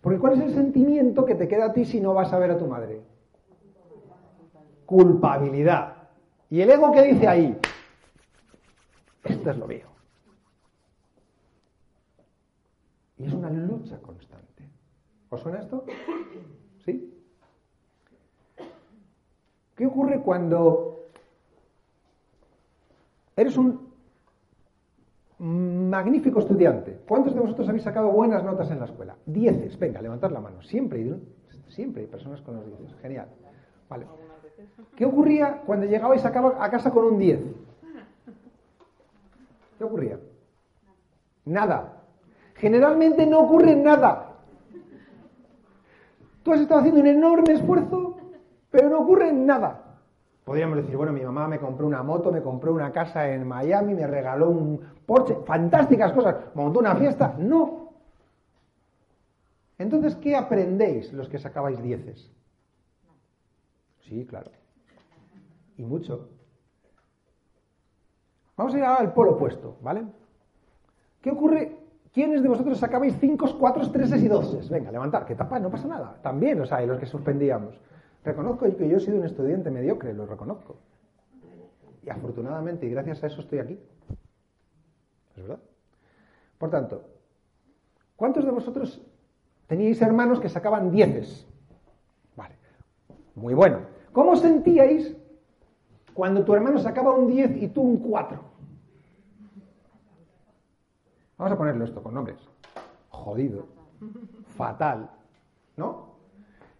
Porque 0.00 0.18
¿cuál 0.18 0.34
es 0.34 0.40
el 0.40 0.54
sentimiento 0.54 1.24
que 1.24 1.34
te 1.34 1.48
queda 1.48 1.66
a 1.66 1.72
ti 1.72 1.84
si 1.84 2.00
no 2.00 2.14
vas 2.14 2.32
a 2.32 2.38
ver 2.38 2.50
a 2.50 2.58
tu 2.58 2.66
madre? 2.66 3.00
Culpabilidad. 4.86 5.94
¿Y 6.50 6.60
el 6.60 6.70
ego 6.70 6.92
qué 6.92 7.02
dice 7.02 7.28
ahí? 7.28 7.56
Esto 9.24 9.50
es 9.50 9.56
lo 9.56 9.66
mío. 9.66 9.91
Y 13.22 13.26
es 13.26 13.32
una 13.34 13.50
lucha 13.50 13.98
constante. 13.98 14.68
¿Os 15.30 15.40
suena 15.40 15.60
esto? 15.60 15.84
¿Sí? 16.84 17.14
¿Qué 19.76 19.86
ocurre 19.86 20.20
cuando 20.20 21.06
eres 23.36 23.56
un 23.56 23.92
magnífico 25.38 26.40
estudiante? 26.40 26.98
¿Cuántos 27.06 27.32
de 27.32 27.40
vosotros 27.40 27.68
habéis 27.68 27.84
sacado 27.84 28.10
buenas 28.10 28.42
notas 28.42 28.68
en 28.72 28.80
la 28.80 28.86
escuela? 28.86 29.16
Dieces. 29.24 29.78
Venga, 29.78 30.02
levantad 30.02 30.32
la 30.32 30.40
mano. 30.40 30.60
Siempre 30.62 30.98
hay, 30.98 31.22
siempre 31.68 32.08
personas 32.08 32.40
con 32.40 32.56
los 32.56 32.66
dieces. 32.66 32.92
Genial. 33.00 33.28
Vale. 33.88 34.06
¿Qué 34.96 35.04
ocurría 35.04 35.62
cuando 35.64 35.86
llegabais 35.86 36.24
a 36.24 36.32
casa 36.32 36.90
con 36.90 37.04
un 37.04 37.18
10? 37.20 37.40
¿Qué 39.78 39.84
ocurría? 39.84 40.18
Nada. 41.44 42.01
Generalmente 42.62 43.26
no 43.26 43.40
ocurre 43.40 43.74
nada. 43.74 44.36
Tú 46.44 46.52
has 46.52 46.60
estado 46.60 46.78
haciendo 46.78 47.00
un 47.00 47.08
enorme 47.08 47.54
esfuerzo, 47.54 48.16
pero 48.70 48.88
no 48.88 49.00
ocurre 49.00 49.32
nada. 49.32 49.98
Podríamos 50.44 50.76
decir, 50.76 50.96
bueno, 50.96 51.12
mi 51.12 51.22
mamá 51.22 51.48
me 51.48 51.58
compró 51.58 51.88
una 51.88 52.04
moto, 52.04 52.30
me 52.30 52.40
compró 52.40 52.72
una 52.72 52.92
casa 52.92 53.28
en 53.28 53.48
Miami, 53.48 53.94
me 53.94 54.06
regaló 54.06 54.48
un 54.48 54.80
Porsche, 55.04 55.38
fantásticas 55.44 56.12
cosas, 56.12 56.36
montó 56.54 56.78
una 56.78 56.94
fiesta. 56.94 57.34
No. 57.36 57.94
Entonces, 59.76 60.14
¿qué 60.14 60.36
aprendéis 60.36 61.12
los 61.12 61.28
que 61.28 61.40
sacabais 61.40 61.82
dieces? 61.82 62.30
Sí, 64.02 64.24
claro. 64.24 64.52
Y 65.76 65.82
mucho. 65.82 66.28
Vamos 68.56 68.72
a 68.72 68.78
ir 68.78 68.84
ahora 68.84 69.00
al 69.00 69.12
polo 69.14 69.32
opuesto, 69.32 69.78
¿vale? 69.80 70.04
¿Qué 71.20 71.30
ocurre? 71.32 71.81
¿Quiénes 72.12 72.42
de 72.42 72.48
vosotros 72.48 72.78
sacabais 72.78 73.16
5, 73.18 73.58
4, 73.58 73.90
3 73.90 74.22
y 74.22 74.28
2? 74.28 74.68
Venga, 74.68 74.92
levantar, 74.92 75.24
que 75.24 75.34
tapa, 75.34 75.58
no 75.58 75.70
pasa 75.70 75.88
nada. 75.88 76.18
También 76.22 76.58
los 76.58 76.70
hay, 76.72 76.86
los 76.86 76.98
que 76.98 77.06
suspendíamos. 77.06 77.80
Reconozco 78.24 78.66
que 78.76 78.88
yo 78.88 78.98
he 78.98 79.00
sido 79.00 79.18
un 79.18 79.24
estudiante 79.24 79.70
mediocre, 79.70 80.12
lo 80.12 80.26
reconozco. 80.26 80.76
Y 82.04 82.10
afortunadamente, 82.10 82.86
y 82.86 82.90
gracias 82.90 83.22
a 83.24 83.28
eso 83.28 83.40
estoy 83.40 83.60
aquí. 83.60 83.78
¿Es 85.36 85.42
verdad? 85.42 85.58
Por 86.58 86.70
tanto, 86.70 87.02
¿cuántos 88.14 88.44
de 88.44 88.50
vosotros 88.50 89.00
teníais 89.66 90.00
hermanos 90.02 90.38
que 90.38 90.48
sacaban 90.48 90.90
dieces? 90.90 91.46
Vale, 92.36 92.54
muy 93.34 93.54
bueno. 93.54 93.78
¿Cómo 94.12 94.36
sentíais 94.36 95.16
cuando 96.14 96.44
tu 96.44 96.54
hermano 96.54 96.78
sacaba 96.78 97.14
un 97.14 97.26
10 97.26 97.62
y 97.62 97.68
tú 97.68 97.82
un 97.82 97.98
4. 97.98 98.51
Vamos 101.42 101.54
a 101.54 101.58
ponerlo 101.58 101.84
esto 101.84 102.00
con 102.00 102.14
nombres. 102.14 102.38
Jodido. 103.08 103.66
Fatal. 104.56 105.10
¿No? 105.76 106.14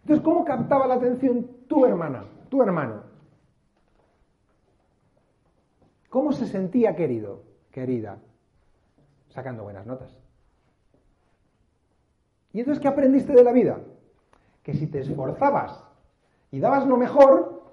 Entonces, 0.02 0.24
¿cómo 0.24 0.44
captaba 0.44 0.86
la 0.86 0.94
atención 0.94 1.48
tu 1.66 1.84
hermana, 1.84 2.22
tu 2.48 2.62
hermano? 2.62 3.02
¿Cómo 6.08 6.30
se 6.30 6.46
sentía 6.46 6.94
querido, 6.94 7.42
querida? 7.72 8.20
Sacando 9.30 9.64
buenas 9.64 9.84
notas. 9.84 10.16
¿Y 12.52 12.60
entonces 12.60 12.80
qué 12.80 12.86
aprendiste 12.86 13.32
de 13.32 13.42
la 13.42 13.50
vida? 13.50 13.80
Que 14.62 14.74
si 14.74 14.86
te 14.86 15.00
esforzabas 15.00 15.82
y 16.52 16.60
dabas 16.60 16.86
lo 16.86 16.96
mejor, 16.96 17.64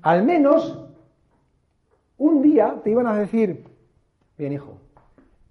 al 0.00 0.24
menos 0.24 0.88
un 2.16 2.40
día 2.40 2.80
te 2.82 2.88
iban 2.88 3.06
a 3.06 3.14
decir, 3.16 3.66
bien 4.38 4.54
hijo, 4.54 4.78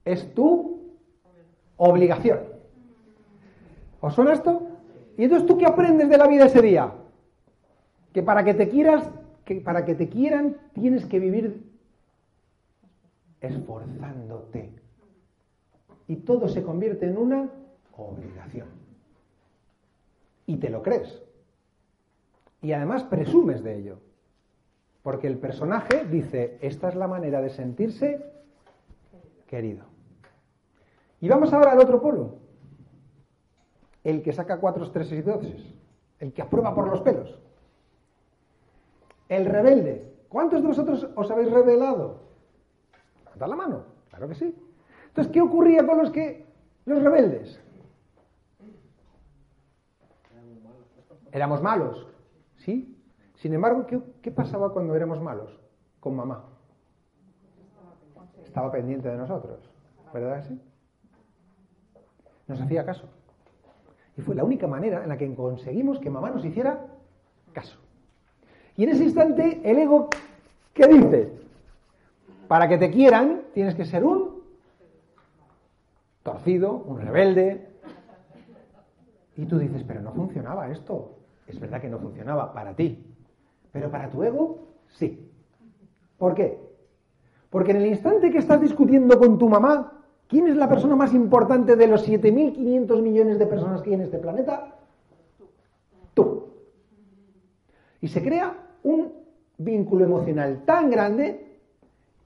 es 0.06 0.34
tu 0.34 0.82
obligación. 1.78 2.40
¿Os 4.00 4.14
suena 4.14 4.34
esto? 4.34 4.68
Y 5.18 5.24
entonces 5.24 5.48
tú 5.48 5.58
qué 5.58 5.66
aprendes 5.66 6.10
de 6.10 6.18
la 6.18 6.28
vida 6.28 6.46
ese 6.46 6.62
día? 6.62 6.92
Que 8.14 8.24
para 8.24 8.44
que 8.44 8.54
te 8.54 8.70
quieras, 8.70 9.10
que 9.46 9.62
para 9.62 9.86
que 9.86 9.96
te 9.96 10.10
quieran 10.10 10.58
tienes 10.74 11.06
que 11.06 11.20
vivir 11.20 11.64
esforzándote. 13.42 14.72
Y 16.08 16.18
todo 16.18 16.48
se 16.48 16.64
convierte 16.64 17.06
en 17.06 17.18
una 17.18 17.50
obligación. 17.96 18.68
Y 20.46 20.58
te 20.58 20.70
lo 20.70 20.82
crees. 20.82 21.22
Y 22.62 22.74
además 22.74 23.04
presumes 23.04 23.64
de 23.64 23.78
ello. 23.78 24.00
Porque 25.04 25.28
el 25.28 25.38
personaje 25.38 26.06
dice, 26.06 26.58
esta 26.62 26.90
es 26.90 26.96
la 26.96 27.08
manera 27.08 27.42
de 27.42 27.50
sentirse 27.50 28.24
querido. 29.48 29.91
Y 31.22 31.30
vamos 31.30 31.54
ahora 31.54 31.72
al 31.72 31.80
otro 31.80 32.02
polo. 32.02 32.40
El 34.04 34.24
que 34.24 34.34
saca 34.34 34.60
cuatro, 34.60 34.90
tres 34.92 35.12
y 35.12 35.22
doce. 35.22 35.56
El 36.20 36.34
que 36.34 36.42
aprueba 36.42 36.74
por 36.74 36.88
los 36.90 37.02
pelos. 37.02 37.40
El 39.30 39.46
rebelde. 39.46 40.12
¿Cuántos 40.28 40.62
de 40.62 40.68
vosotros 40.68 41.08
os 41.16 41.32
habéis 41.32 41.52
rebelado? 41.52 42.22
Levantad 43.24 43.48
la 43.48 43.56
mano. 43.56 43.86
Claro 44.10 44.28
que 44.28 44.36
sí. 44.36 44.56
Entonces, 45.10 45.32
¿qué 45.32 45.42
ocurría 45.42 45.86
con 45.86 46.00
los 46.00 46.10
que 46.10 46.46
los 46.86 47.04
rebeldes? 47.04 47.60
Éramos 51.32 51.62
malos. 51.62 52.08
¿Sí? 52.58 52.98
Sin 53.36 53.54
embargo, 53.54 53.86
¿qué, 54.22 54.32
pasaba 54.32 54.74
cuando 54.74 54.96
éramos 54.96 55.22
malos 55.22 55.60
con 56.00 56.16
mamá? 56.16 56.46
Estaba 58.44 58.72
pendiente 58.72 59.08
de 59.08 59.18
nosotros, 59.18 59.60
¿verdad 60.14 60.44
sí? 60.48 60.60
Nos 62.52 62.60
hacía 62.60 62.86
caso. 62.86 63.06
Y 64.18 64.22
fue 64.22 64.36
la 64.36 64.44
única 64.44 64.68
manera 64.68 65.04
en 65.04 65.08
la 65.08 65.18
que 65.18 65.34
conseguimos 65.34 66.00
que 66.00 66.10
mamá 66.10 66.30
nos 66.32 66.44
hiciera 66.44 66.86
caso. 67.54 67.80
Y 68.76 68.84
en 68.84 68.90
ese 68.90 69.06
instante, 69.06 69.62
el 69.64 69.78
ego, 69.78 70.10
¿qué 70.74 70.86
dice? 70.86 71.32
Para 72.50 72.68
que 72.68 72.78
te 72.78 72.92
quieran, 72.92 73.44
tienes 73.54 73.74
que 73.74 73.86
ser 73.86 74.04
un 74.04 74.42
torcido, 76.24 76.74
un 76.74 77.00
rebelde. 77.00 77.70
Y 79.38 79.46
tú 79.46 79.58
dices, 79.58 79.86
pero 79.88 80.02
no 80.02 80.12
funcionaba 80.12 80.70
esto. 80.70 81.20
Es 81.48 81.58
verdad 81.58 81.80
que 81.80 81.88
no 81.88 82.00
funcionaba 82.00 82.52
para 82.54 82.76
ti. 82.76 83.02
Pero 83.72 83.90
para 83.90 84.10
tu 84.10 84.24
ego, 84.24 84.68
Sí. 84.90 85.26
¿Por 86.18 86.36
qué? 86.36 86.60
Porque 87.50 87.72
en 87.72 87.78
el 87.78 87.86
instante 87.86 88.30
que 88.30 88.40
estás 88.40 88.60
discutiendo 88.60 89.18
con 89.18 89.38
tu 89.38 89.48
mamá, 89.48 90.01
¿quién 90.32 90.48
es 90.48 90.56
la 90.56 90.70
persona 90.70 90.96
más 90.96 91.14
importante 91.14 91.76
de 91.76 91.88
los 91.88 92.08
7.500 92.08 93.02
millones 93.02 93.38
de 93.38 93.46
personas 93.46 93.82
que 93.82 93.90
hay 93.90 93.96
en 93.96 94.02
este 94.02 94.18
planeta? 94.18 94.76
Tú. 96.14 96.48
Y 98.00 98.08
se 98.08 98.24
crea 98.24 98.56
un 98.84 99.12
vínculo 99.58 100.06
emocional 100.06 100.64
tan 100.66 100.90
grande 100.90 101.60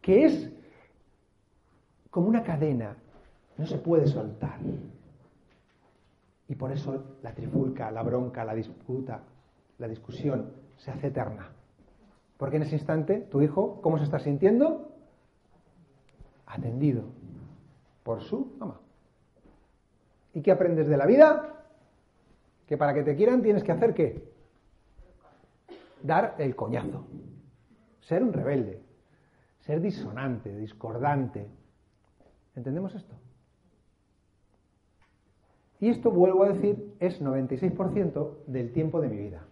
que 0.02 0.26
es 0.26 0.52
como 2.12 2.28
una 2.28 2.44
cadena, 2.44 2.96
no 3.58 3.66
se 3.66 3.80
puede 3.80 4.06
soltar. 4.06 4.60
Y 6.48 6.54
por 6.54 6.72
eso 6.72 7.04
la 7.24 7.34
trifulca, 7.34 7.90
la 7.90 8.04
bronca, 8.04 8.46
la 8.46 8.54
disputa, 8.54 9.22
la 9.80 9.88
discusión 9.88 10.52
se 10.78 10.92
hace 10.92 11.08
eterna. 11.08 11.50
Porque 12.38 12.58
en 12.58 12.62
ese 12.62 12.76
instante 12.76 13.18
tu 13.20 13.42
hijo, 13.42 13.82
¿cómo 13.82 13.98
se 13.98 14.04
está 14.04 14.20
sintiendo? 14.20 14.92
Atendido 16.46 17.15
por 18.06 18.22
su 18.22 18.56
mamá. 18.60 18.80
¿Y 20.36 20.42
qué 20.42 20.52
aprendes 20.52 20.88
de 20.88 20.96
la 20.96 21.08
vida? 21.08 21.66
Que 22.68 22.78
para 22.78 22.94
que 22.94 23.02
te 23.02 23.16
quieran 23.16 23.42
tienes 23.42 23.64
que 23.64 23.72
hacer 23.72 23.96
qué? 23.96 24.32
Dar 26.04 26.36
el 26.38 26.56
coñazo. 26.56 27.04
Ser 28.02 28.22
un 28.22 28.32
rebelde. 28.32 28.80
Ser 29.62 29.82
disonante, 29.82 30.56
discordante. 30.56 31.48
¿Entendemos 32.56 32.94
esto? 32.94 33.16
Y 35.80 35.90
esto, 35.90 36.12
vuelvo 36.12 36.44
a 36.44 36.50
decir, 36.50 36.96
es 37.00 37.20
96% 37.22 38.46
del 38.46 38.72
tiempo 38.72 39.02
de 39.02 39.08
mi 39.08 39.18
vida. 39.18 39.48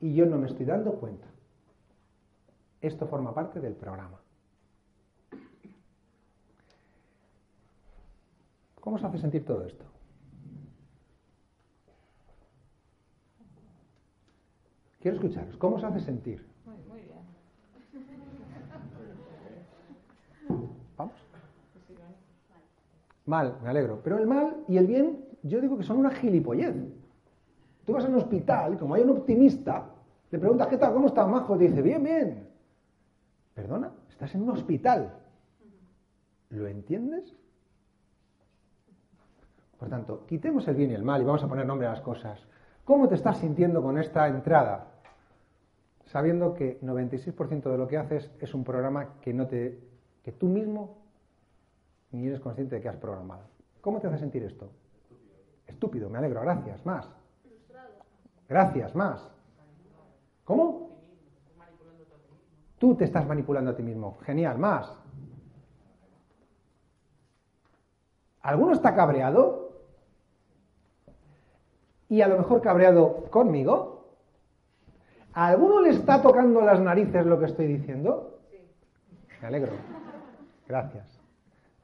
Y 0.00 0.14
yo 0.14 0.24
no 0.24 0.38
me 0.38 0.46
estoy 0.46 0.64
dando 0.64 0.94
cuenta. 0.94 1.26
Esto 2.80 3.06
forma 3.06 3.34
parte 3.34 3.60
del 3.60 3.74
programa. 3.74 4.18
¿Cómo 8.86 8.98
se 8.98 9.06
hace 9.06 9.18
sentir 9.18 9.44
todo 9.44 9.64
esto? 9.66 9.84
Quiero 15.00 15.16
escucharos. 15.16 15.56
¿Cómo 15.56 15.80
se 15.80 15.86
hace 15.86 15.98
sentir? 15.98 16.46
Muy, 16.64 17.00
bien. 17.00 17.18
¿Vamos? 20.96 21.14
Mal, 23.24 23.58
me 23.60 23.70
alegro. 23.70 24.00
Pero 24.04 24.18
el 24.18 24.28
mal 24.28 24.62
y 24.68 24.76
el 24.76 24.86
bien, 24.86 25.18
yo 25.42 25.60
digo 25.60 25.76
que 25.76 25.82
son 25.82 25.96
una 25.96 26.12
gilipollez. 26.12 26.76
Tú 27.84 27.92
vas 27.92 28.04
a 28.04 28.08
un 28.08 28.14
hospital 28.14 28.74
y 28.74 28.76
como 28.76 28.94
hay 28.94 29.02
un 29.02 29.10
optimista, 29.10 29.90
le 30.30 30.38
preguntas, 30.38 30.68
¿qué 30.68 30.76
tal? 30.76 30.92
¿Cómo 30.92 31.08
está, 31.08 31.26
Majo? 31.26 31.58
Te 31.58 31.64
dice, 31.64 31.82
bien, 31.82 32.04
bien. 32.04 32.48
Perdona, 33.52 33.90
estás 34.08 34.32
en 34.36 34.42
un 34.42 34.50
hospital. 34.50 35.12
¿Lo 36.50 36.68
entiendes? 36.68 37.34
Por 39.78 39.88
tanto, 39.88 40.24
quitemos 40.26 40.66
el 40.68 40.74
bien 40.74 40.90
y 40.90 40.94
el 40.94 41.02
mal 41.02 41.20
y 41.20 41.24
vamos 41.24 41.42
a 41.42 41.48
poner 41.48 41.66
nombre 41.66 41.86
a 41.86 41.90
las 41.90 42.00
cosas. 42.00 42.46
¿Cómo 42.84 43.08
te 43.08 43.14
estás 43.14 43.38
sintiendo 43.38 43.82
con 43.82 43.98
esta 43.98 44.26
entrada? 44.28 44.86
Sabiendo 46.06 46.54
que 46.54 46.80
96% 46.80 47.70
de 47.70 47.78
lo 47.78 47.88
que 47.88 47.98
haces 47.98 48.30
es 48.40 48.54
un 48.54 48.64
programa 48.64 49.20
que 49.20 49.34
no 49.34 49.46
te 49.46 49.80
que 50.22 50.32
tú 50.32 50.48
mismo 50.48 50.98
ni 52.10 52.26
eres 52.26 52.40
consciente 52.40 52.76
de 52.76 52.80
que 52.80 52.88
has 52.88 52.96
programado. 52.96 53.44
¿Cómo 53.80 54.00
te 54.00 54.08
hace 54.08 54.18
sentir 54.18 54.42
esto? 54.42 54.70
Estúpido, 55.66 56.08
me 56.08 56.18
alegro, 56.18 56.40
gracias, 56.40 56.84
más. 56.84 57.08
Gracias, 58.48 58.94
más. 58.94 59.28
¿Cómo? 60.44 60.96
Tú 62.78 62.94
te 62.94 63.04
estás 63.04 63.26
manipulando 63.26 63.70
a 63.70 63.76
ti 63.76 63.82
mismo. 63.82 64.18
Genial, 64.22 64.58
más. 64.58 64.92
¿Alguno 68.42 68.72
está 68.72 68.94
cabreado? 68.94 69.65
Y 72.08 72.20
a 72.20 72.28
lo 72.28 72.38
mejor 72.38 72.60
cabreado 72.60 73.24
conmigo. 73.30 74.06
¿A 75.32 75.48
alguno 75.48 75.80
le 75.80 75.90
está 75.90 76.22
tocando 76.22 76.60
las 76.60 76.80
narices 76.80 77.26
lo 77.26 77.38
que 77.38 77.46
estoy 77.46 77.66
diciendo? 77.66 78.40
Me 79.40 79.48
alegro. 79.48 79.72
Gracias. 80.66 81.20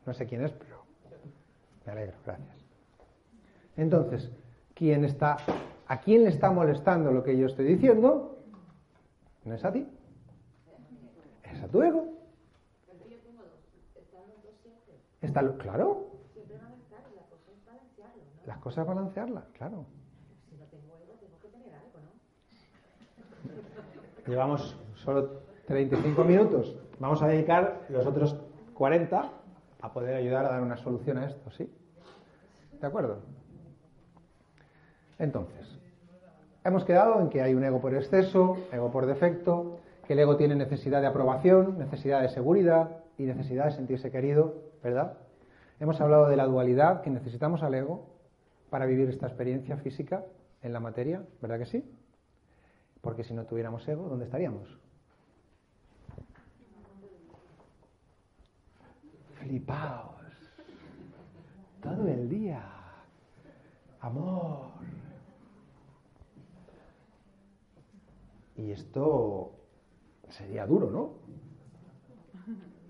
No 0.07 0.15
sé 0.15 0.27
quién 0.27 0.45
es, 0.45 0.53
pero 0.53 0.85
me 1.87 1.93
alegro. 1.93 2.17
Gracias. 2.25 2.57
Entonces, 3.77 4.31
¿quién 4.75 5.05
está, 5.05 5.37
¿a 5.87 6.01
quién 6.01 6.25
le 6.25 6.31
está 6.31 6.51
molestando 6.51 7.13
lo 7.13 7.23
que 7.23 7.37
yo 7.37 7.47
estoy 7.47 7.67
diciendo? 7.67 8.39
¿No 9.45 9.55
es 9.55 9.65
a 9.65 9.73
ti? 9.73 9.87
Es 11.45 11.63
a 11.63 11.69
tu 11.69 11.83
ego. 11.83 12.13
Está, 15.21 15.57
claro. 15.57 16.09
Las 18.45 18.59
cosas 18.59 18.87
balancearlas, 18.87 19.45
claro. 19.57 19.87
Si 20.51 20.57
no 20.57 20.65
tengo 20.65 20.99
ego, 20.99 21.15
tengo 21.21 21.39
que 21.41 21.49
tener 21.49 21.73
algo, 21.75 22.01
¿no? 22.01 22.11
Llevamos 24.27 24.77
solo 24.95 25.43
35 25.67 26.25
minutos. 26.25 26.77
Vamos 26.99 27.23
a 27.23 27.29
dedicar 27.29 27.81
los 27.89 28.07
otros 28.07 28.37
40 28.75 29.31
a 29.81 29.93
poder 29.93 30.15
ayudar 30.15 30.47
a 30.47 30.51
dar 30.51 30.63
una 30.63 30.77
solución 30.77 31.19
a 31.19 31.27
esto, 31.27 31.51
¿sí? 31.51 31.69
¿De 32.81 32.87
acuerdo? 32.87 33.21
Entonces, 35.19 35.79
hemos 36.65 36.85
quedado 36.85 37.21
en 37.21 37.29
que 37.29 37.43
hay 37.43 37.55
un 37.55 37.65
ego 37.65 37.81
por 37.81 37.95
exceso, 37.95 38.57
ego 38.73 38.91
por 38.91 39.07
defecto, 39.07 39.79
que 40.07 40.15
el 40.15 40.21
ego 40.21 40.37
tiene 40.37 40.55
necesidad 40.55 41.01
de 41.01 41.07
aprobación, 41.07 41.79
necesidad 41.79 42.23
de 42.23 42.29
seguridad 42.29 42.91
y 43.19 43.25
necesidad 43.25 43.67
de 43.67 43.73
sentirse 43.73 44.11
querido, 44.11 44.55
¿verdad? 44.83 45.19
Hemos 45.81 46.01
hablado 46.01 46.29
de 46.29 46.37
la 46.37 46.47
dualidad 46.47 47.03
que 47.03 47.11
necesitamos 47.11 47.63
al 47.63 47.75
ego 47.75 48.07
para 48.71 48.87
vivir 48.87 49.09
esta 49.09 49.27
experiencia 49.27 49.77
física 49.77 50.25
en 50.63 50.73
la 50.73 50.81
materia, 50.81 51.23
¿verdad 51.41 51.59
que 51.59 51.67
sí? 51.67 51.85
Porque 53.03 53.25
si 53.25 53.35
no 53.35 53.45
tuviéramos 53.45 53.87
ego, 53.89 54.09
¿dónde 54.09 54.25
estaríamos? 54.25 54.79
Flipaos. 59.35 60.23
Todo 61.83 62.07
el 62.07 62.29
día. 62.29 62.63
Amor. 64.01 64.69
Y 68.57 68.71
esto 68.71 69.53
sería 70.29 70.65
duro, 70.65 70.91
¿no? 70.91 71.11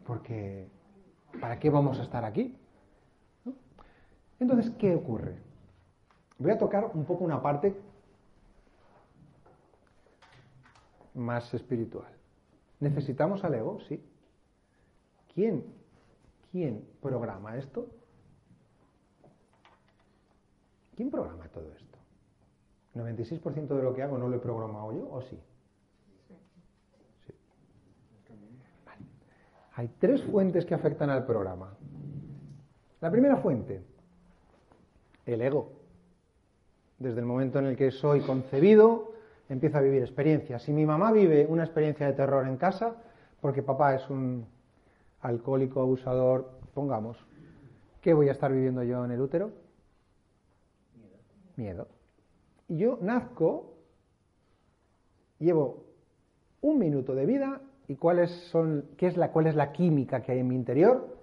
Porque 0.06 0.68
¿para 1.40 1.58
qué 1.58 1.70
vamos 1.70 1.98
a 1.98 2.02
estar 2.02 2.24
aquí? 2.24 2.54
Entonces, 4.38 4.72
¿qué 4.78 4.94
ocurre? 4.94 5.38
Voy 6.38 6.50
a 6.50 6.58
tocar 6.58 6.90
un 6.92 7.06
poco 7.06 7.24
una 7.24 7.40
parte 7.40 7.74
más 11.14 11.52
espiritual. 11.54 12.12
¿Necesitamos 12.80 13.44
al 13.44 13.54
ego? 13.54 13.80
Sí. 13.88 14.02
¿Quién? 15.34 15.64
¿Quién 16.50 16.84
programa 17.00 17.56
esto? 17.56 17.86
¿Quién 20.96 21.10
programa 21.10 21.48
todo 21.48 21.72
esto? 21.72 21.98
¿96% 22.94 23.68
de 23.68 23.82
lo 23.82 23.94
que 23.94 24.02
hago 24.02 24.18
no 24.18 24.28
lo 24.28 24.36
he 24.36 24.40
programado 24.40 24.92
yo 24.92 25.10
o 25.10 25.22
sí? 25.22 25.38
Hay 29.74 29.88
tres 29.98 30.22
fuentes 30.24 30.66
que 30.66 30.74
afectan 30.74 31.08
al 31.08 31.24
programa. 31.24 31.74
La 33.00 33.10
primera 33.10 33.38
fuente, 33.38 33.82
el 35.24 35.40
ego. 35.40 35.72
Desde 36.98 37.20
el 37.20 37.26
momento 37.26 37.58
en 37.58 37.66
el 37.66 37.76
que 37.76 37.90
soy 37.90 38.20
concebido, 38.20 39.11
empiezo 39.52 39.78
a 39.78 39.80
vivir 39.80 40.02
experiencias. 40.02 40.62
Si 40.62 40.72
mi 40.72 40.86
mamá 40.86 41.12
vive 41.12 41.46
una 41.46 41.64
experiencia 41.64 42.06
de 42.06 42.12
terror 42.12 42.46
en 42.46 42.56
casa, 42.56 42.96
porque 43.40 43.62
papá 43.62 43.94
es 43.94 44.08
un 44.08 44.46
alcohólico, 45.20 45.80
abusador, 45.80 46.50
pongamos, 46.74 47.18
¿qué 48.00 48.14
voy 48.14 48.28
a 48.28 48.32
estar 48.32 48.52
viviendo 48.52 48.82
yo 48.82 49.04
en 49.04 49.10
el 49.10 49.20
útero? 49.20 49.50
Miedo. 50.96 51.16
Miedo. 51.56 51.88
Y 52.68 52.78
yo 52.78 52.98
nazco, 53.00 53.74
llevo 55.38 55.84
un 56.62 56.78
minuto 56.78 57.14
de 57.14 57.26
vida 57.26 57.60
y 57.88 57.96
cuáles 57.96 58.30
son, 58.50 58.86
qué 58.96 59.06
es 59.06 59.16
la, 59.16 59.32
cuál 59.32 59.46
es 59.46 59.54
la 59.54 59.72
química 59.72 60.22
que 60.22 60.32
hay 60.32 60.38
en 60.38 60.48
mi 60.48 60.54
interior? 60.54 61.18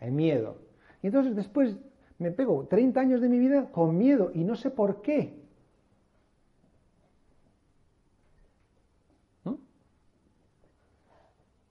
El 0.00 0.12
miedo. 0.12 0.56
Y 1.02 1.06
entonces 1.06 1.34
después 1.34 1.76
me 2.18 2.30
pego 2.30 2.66
30 2.66 3.00
años 3.00 3.20
de 3.20 3.28
mi 3.28 3.38
vida 3.38 3.70
con 3.72 3.96
miedo 3.96 4.30
y 4.34 4.44
no 4.44 4.54
sé 4.54 4.70
por 4.70 5.00
qué. 5.00 5.39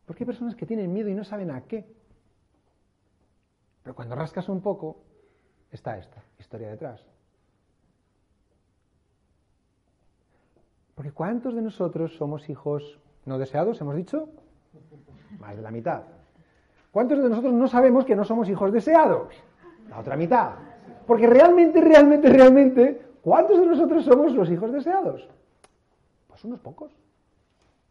Porque 0.10 0.24
hay 0.24 0.26
personas 0.26 0.56
que 0.56 0.66
tienen 0.66 0.92
miedo 0.92 1.08
y 1.08 1.14
no 1.14 1.24
saben 1.24 1.52
a 1.52 1.62
qué. 1.62 1.86
Pero 3.84 3.94
cuando 3.94 4.16
rascas 4.16 4.50
un 4.50 4.60
poco, 4.60 5.04
está 5.70 6.00
esta 6.00 6.24
historia 6.40 6.68
detrás. 6.68 7.06
Porque 10.96 11.12
¿cuántos 11.12 11.54
de 11.54 11.62
nosotros 11.62 12.16
somos 12.16 12.50
hijos 12.50 13.00
no 13.26 13.38
deseados, 13.38 13.80
hemos 13.82 13.96
dicho, 13.96 14.30
más 15.40 15.56
de 15.56 15.62
la 15.62 15.70
mitad. 15.70 16.02
¿Cuántos 16.92 17.22
de 17.22 17.30
nosotros 17.30 17.54
no 17.54 17.68
sabemos 17.68 18.04
que 18.04 18.16
no 18.16 18.26
somos 18.26 18.50
hijos 18.50 18.74
deseados? 18.74 19.36
La 19.90 20.00
otra 20.00 20.18
mitad. 20.18 20.54
Porque 21.06 21.28
realmente, 21.28 21.82
realmente, 21.82 22.30
realmente, 22.30 23.00
¿cuántos 23.22 23.60
de 23.60 23.68
nosotros 23.68 24.06
somos 24.06 24.34
los 24.34 24.50
hijos 24.50 24.74
deseados? 24.74 25.30
Pues 26.28 26.44
unos 26.46 26.60
pocos. 26.62 26.92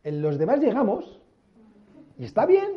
En 0.02 0.20
los 0.20 0.36
demás 0.36 0.58
llegamos 0.58 1.20
y 2.18 2.24
está 2.24 2.44
bien. 2.44 2.76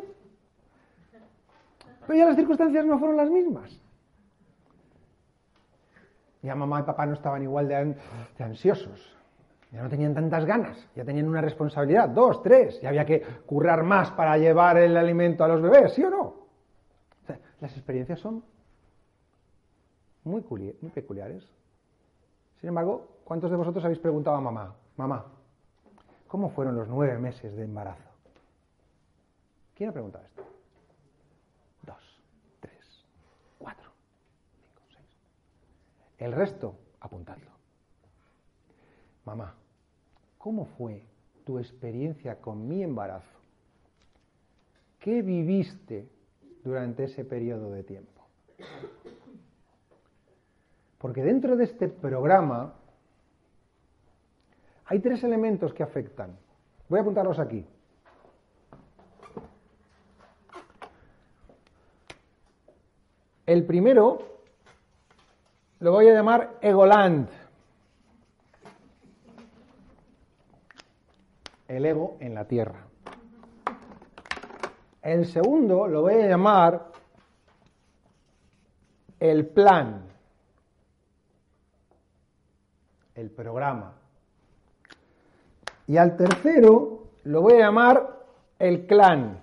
Pero 2.06 2.18
ya 2.18 2.26
las 2.26 2.36
circunstancias 2.36 2.84
no 2.86 2.98
fueron 2.98 3.16
las 3.16 3.28
mismas. 3.28 3.70
Ya 6.42 6.54
mamá 6.54 6.80
y 6.80 6.82
papá 6.84 7.06
no 7.06 7.14
estaban 7.14 7.42
igual 7.42 7.68
de, 7.68 7.96
ansiosos. 8.38 9.16
Ya 9.70 9.82
no 9.82 9.88
tenían 9.88 10.14
tantas 10.14 10.44
ganas, 10.44 10.86
ya 10.94 11.04
tenían 11.04 11.28
una 11.28 11.40
responsabilidad, 11.40 12.08
dos, 12.08 12.42
tres, 12.42 12.80
ya 12.82 12.90
había 12.90 13.06
que 13.06 13.22
currar 13.46 13.84
más 13.84 14.10
para 14.10 14.36
llevar 14.36 14.76
el 14.76 14.96
alimento 14.96 15.44
a 15.44 15.48
los 15.48 15.62
bebés, 15.62 15.94
¿sí 15.94 16.04
o 16.04 16.10
no? 16.10 16.42
las 17.60 17.72
experiencias 17.76 18.18
son 18.18 18.44
muy 20.24 20.42
peculiares. 20.92 21.48
Sin 22.60 22.68
embargo, 22.68 23.20
¿cuántos 23.24 23.50
de 23.50 23.56
vosotros 23.56 23.84
habéis 23.84 24.00
preguntado 24.00 24.36
a 24.36 24.40
mamá, 24.40 24.74
mamá, 24.96 25.24
¿cómo 26.28 26.50
fueron 26.50 26.76
los 26.76 26.88
nueve 26.88 27.18
meses 27.18 27.56
de 27.56 27.64
embarazo? 27.64 28.11
¿Quién 29.82 29.90
ha 29.90 29.94
preguntado 29.94 30.24
esto? 30.24 30.44
Dos, 31.84 32.22
tres, 32.60 33.04
cuatro, 33.58 33.90
cinco, 34.54 34.82
seis. 34.94 35.08
El 36.18 36.30
resto, 36.30 36.76
apuntadlo. 37.00 37.50
Mamá, 39.24 39.56
¿cómo 40.38 40.66
fue 40.66 41.02
tu 41.44 41.58
experiencia 41.58 42.40
con 42.40 42.68
mi 42.68 42.84
embarazo? 42.84 43.40
¿Qué 45.00 45.20
viviste 45.20 46.08
durante 46.62 47.02
ese 47.02 47.24
periodo 47.24 47.72
de 47.72 47.82
tiempo? 47.82 48.22
Porque 50.98 51.24
dentro 51.24 51.56
de 51.56 51.64
este 51.64 51.88
programa 51.88 52.76
hay 54.84 55.00
tres 55.00 55.24
elementos 55.24 55.74
que 55.74 55.82
afectan. 55.82 56.38
Voy 56.88 57.00
a 57.00 57.02
apuntarlos 57.02 57.40
aquí. 57.40 57.66
El 63.52 63.66
primero 63.66 64.18
lo 65.80 65.92
voy 65.92 66.08
a 66.08 66.14
llamar 66.14 66.56
Egoland. 66.62 67.28
El 71.68 71.84
ego 71.84 72.16
en 72.20 72.34
la 72.34 72.46
tierra. 72.46 72.86
El 75.02 75.26
segundo 75.26 75.86
lo 75.86 76.00
voy 76.00 76.14
a 76.14 76.28
llamar 76.28 76.92
el 79.20 79.46
plan, 79.48 80.06
el 83.14 83.30
programa. 83.30 83.92
Y 85.86 85.98
al 85.98 86.16
tercero 86.16 87.02
lo 87.24 87.42
voy 87.42 87.52
a 87.56 87.66
llamar 87.66 88.24
el 88.58 88.86
clan. 88.86 89.41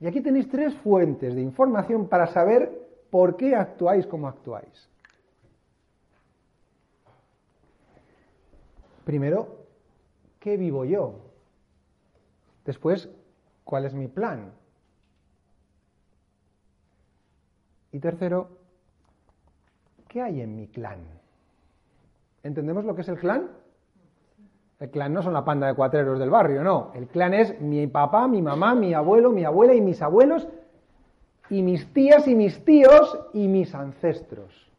Y 0.00 0.06
aquí 0.06 0.20
tenéis 0.20 0.48
tres 0.48 0.74
fuentes 0.76 1.34
de 1.34 1.42
información 1.42 2.08
para 2.08 2.28
saber 2.28 2.88
por 3.10 3.36
qué 3.36 3.56
actuáis 3.56 4.06
como 4.06 4.28
actuáis. 4.28 4.88
Primero, 9.04 9.64
¿qué 10.38 10.56
vivo 10.56 10.84
yo? 10.84 11.14
Después, 12.64 13.08
¿cuál 13.64 13.86
es 13.86 13.94
mi 13.94 14.06
plan? 14.06 14.52
Y 17.90 17.98
tercero, 17.98 18.50
¿qué 20.08 20.20
hay 20.20 20.42
en 20.42 20.54
mi 20.54 20.68
clan? 20.68 21.00
¿Entendemos 22.42 22.84
lo 22.84 22.94
que 22.94 23.00
es 23.00 23.08
el 23.08 23.18
clan? 23.18 23.50
El 24.80 24.90
clan 24.90 25.12
no 25.12 25.22
son 25.22 25.32
la 25.32 25.44
panda 25.44 25.66
de 25.66 25.74
cuatreros 25.74 26.18
del 26.18 26.30
barrio, 26.30 26.62
no. 26.62 26.92
El 26.94 27.08
clan 27.08 27.34
es 27.34 27.60
mi 27.60 27.86
papá, 27.88 28.28
mi 28.28 28.40
mamá, 28.40 28.74
mi 28.74 28.94
abuelo, 28.94 29.30
mi 29.30 29.44
abuela 29.44 29.74
y 29.74 29.80
mis 29.80 30.00
abuelos 30.02 30.46
y 31.50 31.62
mis 31.62 31.92
tías 31.92 32.28
y 32.28 32.34
mis 32.34 32.64
tíos 32.64 33.18
y 33.32 33.48
mis 33.48 33.74
ancestros. 33.74 34.70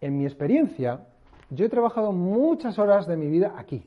En 0.00 0.18
mi 0.18 0.24
experiencia, 0.24 1.06
yo 1.50 1.66
he 1.66 1.68
trabajado 1.68 2.12
muchas 2.12 2.78
horas 2.78 3.06
de 3.08 3.16
mi 3.16 3.28
vida 3.28 3.54
aquí 3.56 3.84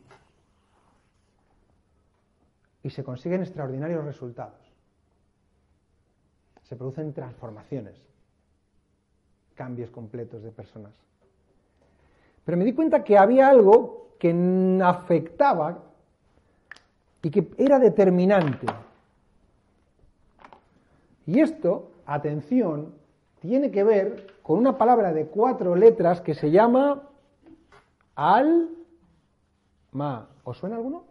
y 2.83 2.89
se 2.89 3.03
consiguen 3.03 3.41
extraordinarios 3.41 4.03
resultados. 4.03 4.59
Se 6.63 6.75
producen 6.75 7.13
transformaciones, 7.13 7.95
cambios 9.55 9.89
completos 9.91 10.43
de 10.43 10.51
personas. 10.51 11.08
Pero 12.49 12.57
me 12.57 12.65
di 12.65 12.73
cuenta 12.73 13.03
que 13.03 13.15
había 13.15 13.47
algo 13.47 14.15
que 14.17 14.31
afectaba 14.83 15.83
y 17.21 17.29
que 17.29 17.47
era 17.59 17.77
determinante. 17.77 18.65
Y 21.27 21.41
esto, 21.41 21.91
atención, 22.07 22.95
tiene 23.39 23.69
que 23.69 23.83
ver 23.83 24.33
con 24.41 24.57
una 24.57 24.79
palabra 24.79 25.13
de 25.13 25.27
cuatro 25.27 25.75
letras 25.75 26.21
que 26.21 26.33
se 26.33 26.49
llama 26.49 27.03
alma. 28.15 28.69
¿Os 30.43 30.57
suena 30.57 30.77
alguno? 30.77 31.03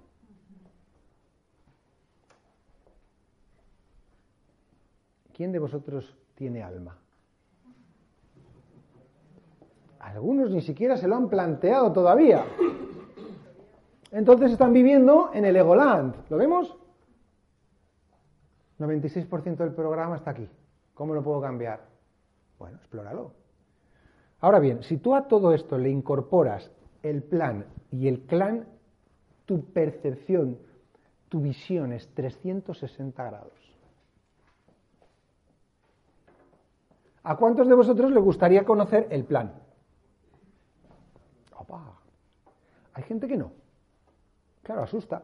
¿Quién 5.34 5.53
de 5.53 5.61
vosotros 5.61 6.16
tiene 6.34 6.64
alma? 6.64 6.99
Algunos 10.09 10.50
ni 10.50 10.62
siquiera 10.62 10.96
se 10.96 11.06
lo 11.06 11.16
han 11.16 11.28
planteado 11.28 11.92
todavía. 11.92 12.42
Entonces 14.11 14.52
están 14.52 14.72
viviendo 14.72 15.30
en 15.34 15.44
el 15.44 15.54
Egoland. 15.54 16.14
¿Lo 16.30 16.38
vemos? 16.38 16.74
96% 18.78 19.56
del 19.56 19.74
programa 19.74 20.16
está 20.16 20.30
aquí. 20.30 20.48
¿Cómo 20.94 21.14
lo 21.14 21.22
puedo 21.22 21.42
cambiar? 21.42 21.80
Bueno, 22.59 22.78
explóralo. 22.78 23.32
Ahora 24.40 24.61
bien, 24.61 24.82
si 24.82 24.96
tú 24.96 25.14
a 25.14 25.28
todo 25.28 25.52
esto 25.52 25.76
le 25.76 25.90
incorporas 25.90 26.70
el 27.02 27.22
plan 27.22 27.66
y 27.90 28.09
el 28.09 28.22
clan, 28.22 28.66
tu 29.44 29.62
percepción, 29.72 30.59
tu 31.28 31.40
visión 31.40 31.92
es 31.92 32.09
360 32.14 33.24
grados. 33.24 33.52
¿A 37.24 37.36
cuántos 37.36 37.68
de 37.68 37.74
vosotros 37.74 38.11
le 38.11 38.20
gustaría 38.20 38.64
conocer 38.64 39.06
el 39.11 39.24
plan? 39.24 39.67
Hay 42.94 43.02
gente 43.04 43.28
que 43.28 43.36
no. 43.36 43.52
Claro, 44.62 44.82
asusta. 44.82 45.22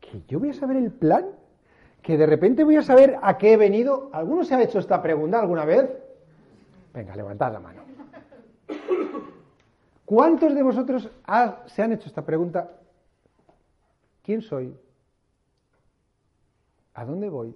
¿Que 0.00 0.22
yo 0.26 0.38
voy 0.38 0.50
a 0.50 0.54
saber 0.54 0.76
el 0.76 0.90
plan? 0.90 1.26
¿Que 2.02 2.16
de 2.16 2.26
repente 2.26 2.64
voy 2.64 2.76
a 2.76 2.82
saber 2.82 3.18
a 3.22 3.36
qué 3.36 3.52
he 3.52 3.56
venido? 3.56 4.10
¿Alguno 4.12 4.44
se 4.44 4.54
ha 4.54 4.62
hecho 4.62 4.78
esta 4.78 5.02
pregunta 5.02 5.40
alguna 5.40 5.64
vez? 5.64 5.90
Venga, 6.94 7.14
levantad 7.14 7.52
la 7.52 7.60
mano. 7.60 7.82
¿Cuántos 10.04 10.54
de 10.54 10.62
vosotros 10.62 11.10
se 11.66 11.82
han 11.82 11.92
hecho 11.92 12.08
esta 12.08 12.24
pregunta? 12.24 12.70
¿Quién 14.22 14.40
soy? 14.40 14.74
¿A 16.94 17.04
dónde 17.04 17.28
voy? 17.28 17.54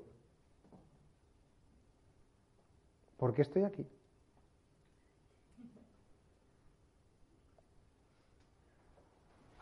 ¿Por 3.16 3.32
qué 3.32 3.42
estoy 3.42 3.64
aquí? 3.64 3.86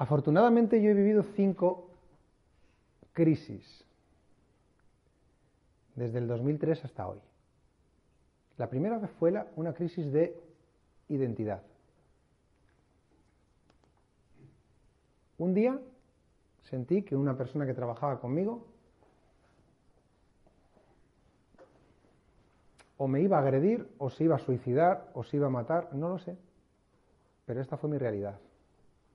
Afortunadamente 0.01 0.81
yo 0.81 0.93
he 0.93 0.95
vivido 0.95 1.23
cinco 1.23 1.91
crisis 3.13 3.85
desde 5.95 6.17
el 6.17 6.27
2003 6.27 6.87
hasta 6.87 7.07
hoy. 7.07 7.19
La 8.57 8.71
primera 8.71 8.97
vez 8.97 9.11
fue 9.19 9.31
una 9.57 9.75
crisis 9.75 10.11
de 10.11 10.35
identidad. 11.11 11.61
Un 15.37 15.53
día 15.53 15.79
sentí 16.63 17.03
que 17.03 17.15
una 17.15 17.37
persona 17.37 17.67
que 17.67 17.75
trabajaba 17.75 18.21
conmigo 18.21 18.67
o 22.97 23.07
me 23.07 23.21
iba 23.21 23.37
a 23.37 23.43
agredir, 23.43 23.87
o 23.99 24.09
se 24.09 24.25
iba 24.25 24.37
a 24.37 24.39
suicidar, 24.39 25.11
o 25.13 25.25
se 25.25 25.37
iba 25.37 25.49
a 25.49 25.51
matar, 25.51 25.93
no 25.93 26.09
lo 26.09 26.19
sé. 26.19 26.39
Pero 27.45 27.61
esta 27.61 27.77
fue 27.77 27.91
mi 27.91 27.99
realidad. 27.99 28.39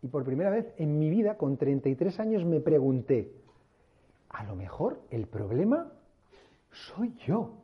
Y 0.06 0.08
por 0.08 0.24
primera 0.24 0.52
vez 0.52 0.72
en 0.78 1.00
mi 1.00 1.10
vida, 1.10 1.36
con 1.36 1.58
33 1.58 2.20
años, 2.20 2.46
me 2.46 2.60
pregunté, 2.60 3.34
a 4.30 4.44
lo 4.44 4.56
mejor 4.56 5.00
el 5.10 5.26
problema 5.26 5.92
soy 6.72 7.16
yo. 7.26 7.56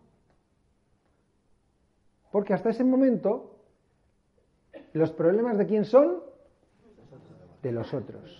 Porque 2.31 2.55
hasta 2.55 2.71
ese 2.71 2.83
momento 2.83 3.51
¿Los 4.93 5.11
problemas 5.11 5.57
de 5.57 5.65
quién 5.65 5.85
son? 5.85 6.19
De 7.61 7.71
los 7.71 7.93
otros. 7.93 8.37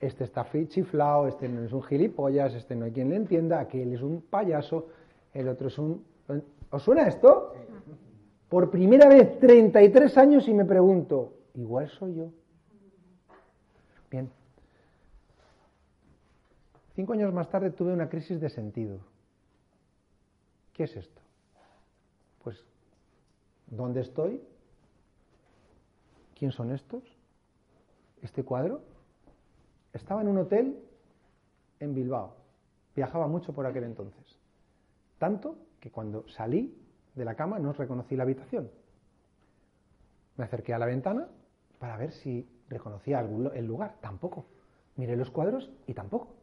Este 0.00 0.24
está 0.24 0.46
chiflado, 0.68 1.26
este 1.26 1.48
no 1.48 1.62
es 1.62 1.72
un 1.72 1.82
gilipollas, 1.82 2.54
este 2.54 2.74
no 2.76 2.84
hay 2.84 2.92
quien 2.92 3.10
le 3.10 3.16
entienda, 3.16 3.60
aquel 3.60 3.92
es 3.92 4.00
un 4.00 4.22
payaso, 4.22 4.86
el 5.34 5.48
otro 5.48 5.68
es 5.68 5.78
un... 5.78 6.04
¿Os 6.70 6.82
suena 6.82 7.06
esto? 7.08 7.54
Por 8.48 8.70
primera 8.70 9.08
vez, 9.08 9.38
33 9.40 10.16
años 10.18 10.48
y 10.48 10.54
me 10.54 10.64
pregunto, 10.64 11.32
igual 11.54 11.88
soy 11.88 12.14
yo. 12.14 12.30
Bien. 14.10 14.30
Cinco 16.98 17.12
años 17.12 17.32
más 17.32 17.48
tarde 17.48 17.70
tuve 17.70 17.92
una 17.92 18.08
crisis 18.08 18.40
de 18.40 18.50
sentido. 18.50 18.98
¿Qué 20.72 20.82
es 20.82 20.96
esto? 20.96 21.22
Pues, 22.42 22.60
¿dónde 23.68 24.00
estoy? 24.00 24.42
¿Quién 26.36 26.50
son 26.50 26.72
estos? 26.72 27.04
¿Este 28.20 28.42
cuadro? 28.42 28.82
Estaba 29.92 30.22
en 30.22 30.26
un 30.26 30.38
hotel 30.38 30.76
en 31.78 31.94
Bilbao. 31.94 32.34
Viajaba 32.96 33.28
mucho 33.28 33.52
por 33.52 33.64
aquel 33.64 33.84
entonces. 33.84 34.36
Tanto 35.18 35.56
que 35.78 35.92
cuando 35.92 36.26
salí 36.26 36.84
de 37.14 37.24
la 37.24 37.36
cama 37.36 37.60
no 37.60 37.72
reconocí 37.74 38.16
la 38.16 38.24
habitación. 38.24 38.72
Me 40.36 40.46
acerqué 40.46 40.74
a 40.74 40.80
la 40.80 40.86
ventana 40.86 41.28
para 41.78 41.96
ver 41.96 42.10
si 42.10 42.50
reconocía 42.68 43.20
el 43.20 43.66
lugar. 43.66 43.98
Tampoco. 44.00 44.46
Miré 44.96 45.14
los 45.14 45.30
cuadros 45.30 45.70
y 45.86 45.94
tampoco. 45.94 46.37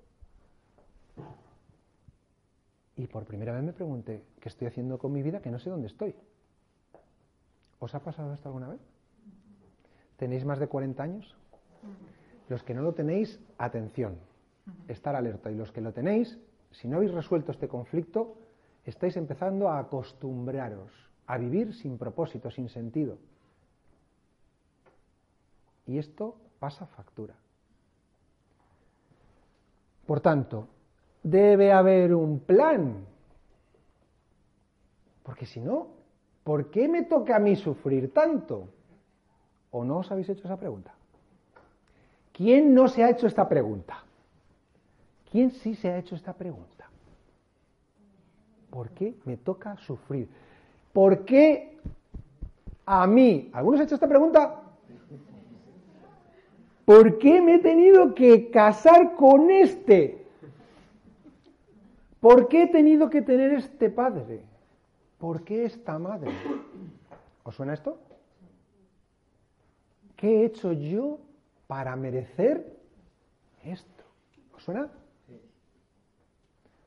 Y 2.97 3.07
por 3.07 3.25
primera 3.25 3.53
vez 3.53 3.63
me 3.63 3.73
pregunté, 3.73 4.23
¿qué 4.39 4.49
estoy 4.49 4.67
haciendo 4.67 4.97
con 4.97 5.11
mi 5.11 5.21
vida 5.21 5.41
que 5.41 5.51
no 5.51 5.59
sé 5.59 5.69
dónde 5.69 5.87
estoy? 5.87 6.15
¿Os 7.79 7.93
ha 7.93 7.99
pasado 7.99 8.33
esto 8.33 8.47
alguna 8.47 8.69
vez? 8.69 8.79
¿Tenéis 10.17 10.45
más 10.45 10.59
de 10.59 10.67
40 10.67 11.03
años? 11.03 11.35
Los 12.47 12.63
que 12.63 12.73
no 12.73 12.81
lo 12.81 12.93
tenéis, 12.93 13.39
atención, 13.57 14.17
estar 14.87 15.15
alerta. 15.15 15.51
Y 15.51 15.55
los 15.55 15.71
que 15.71 15.81
lo 15.81 15.91
tenéis, 15.91 16.39
si 16.71 16.87
no 16.87 16.97
habéis 16.97 17.11
resuelto 17.11 17.51
este 17.51 17.67
conflicto, 17.67 18.37
estáis 18.85 19.17
empezando 19.17 19.67
a 19.67 19.79
acostumbraros 19.79 20.91
a 21.27 21.37
vivir 21.37 21.73
sin 21.73 21.97
propósito, 21.97 22.49
sin 22.49 22.69
sentido. 22.69 23.17
Y 25.85 25.97
esto 25.97 26.37
pasa 26.59 26.85
factura. 26.85 27.35
Por 30.05 30.21
tanto, 30.21 30.67
debe 31.25 31.71
haber 31.71 32.13
un 32.13 32.39
plan. 32.39 33.03
Porque 35.23 35.47
si 35.47 35.59
no, 35.59 35.87
¿por 36.43 36.69
qué 36.69 36.87
me 36.87 37.01
toca 37.01 37.35
a 37.35 37.39
mí 37.39 37.55
sufrir 37.55 38.13
tanto? 38.13 38.69
¿O 39.71 39.83
no 39.83 39.97
os 39.97 40.11
habéis 40.11 40.29
hecho 40.29 40.45
esa 40.45 40.57
pregunta? 40.57 40.93
¿Quién 42.31 42.75
no 42.75 42.87
se 42.87 43.03
ha 43.03 43.09
hecho 43.09 43.25
esta 43.25 43.49
pregunta? 43.49 44.03
¿Quién 45.31 45.49
sí 45.49 45.73
se 45.73 45.89
ha 45.89 45.97
hecho 45.97 46.15
esta 46.15 46.33
pregunta? 46.33 46.89
¿Por 48.69 48.91
qué 48.91 49.15
me 49.25 49.37
toca 49.37 49.75
sufrir? 49.77 50.29
¿Por 50.93 51.25
qué 51.25 51.79
a 52.85 53.07
mí? 53.07 53.49
¿Algunos 53.51 53.79
han 53.79 53.87
hecho 53.87 53.95
esta 53.95 54.07
pregunta? 54.07 54.61
¿Por 56.85 57.17
qué 57.17 57.41
me 57.41 57.55
he 57.55 57.59
tenido 57.59 58.13
que 58.13 58.51
casar 58.51 59.15
con 59.15 59.49
este? 59.49 60.24
¿Por 62.25 62.47
qué 62.47 62.63
he 62.63 62.67
tenido 62.67 63.07
que 63.07 63.21
tener 63.21 63.53
este 63.53 63.91
padre? 63.91 64.41
¿Por 65.19 65.43
qué 65.43 65.65
esta 65.65 65.99
madre? 65.99 66.31
¿Os 67.43 67.55
suena 67.55 67.75
esto? 67.75 67.99
¿Qué 70.15 70.41
he 70.41 70.45
hecho 70.45 70.71
yo 70.71 71.19
para 71.67 71.95
merecer 71.95 72.79
esto. 73.63 74.03
¿Os 74.55 74.63
suena? 74.63 74.89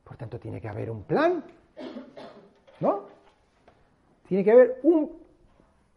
Por 0.03 0.17
tanto, 0.17 0.37
tiene 0.41 0.59
que 0.59 0.67
haber 0.67 0.91
un 0.91 1.03
plan, 1.03 1.41
¿no? 2.81 3.03
Tiene 4.27 4.43
que 4.43 4.51
haber 4.51 4.79
un 4.83 5.09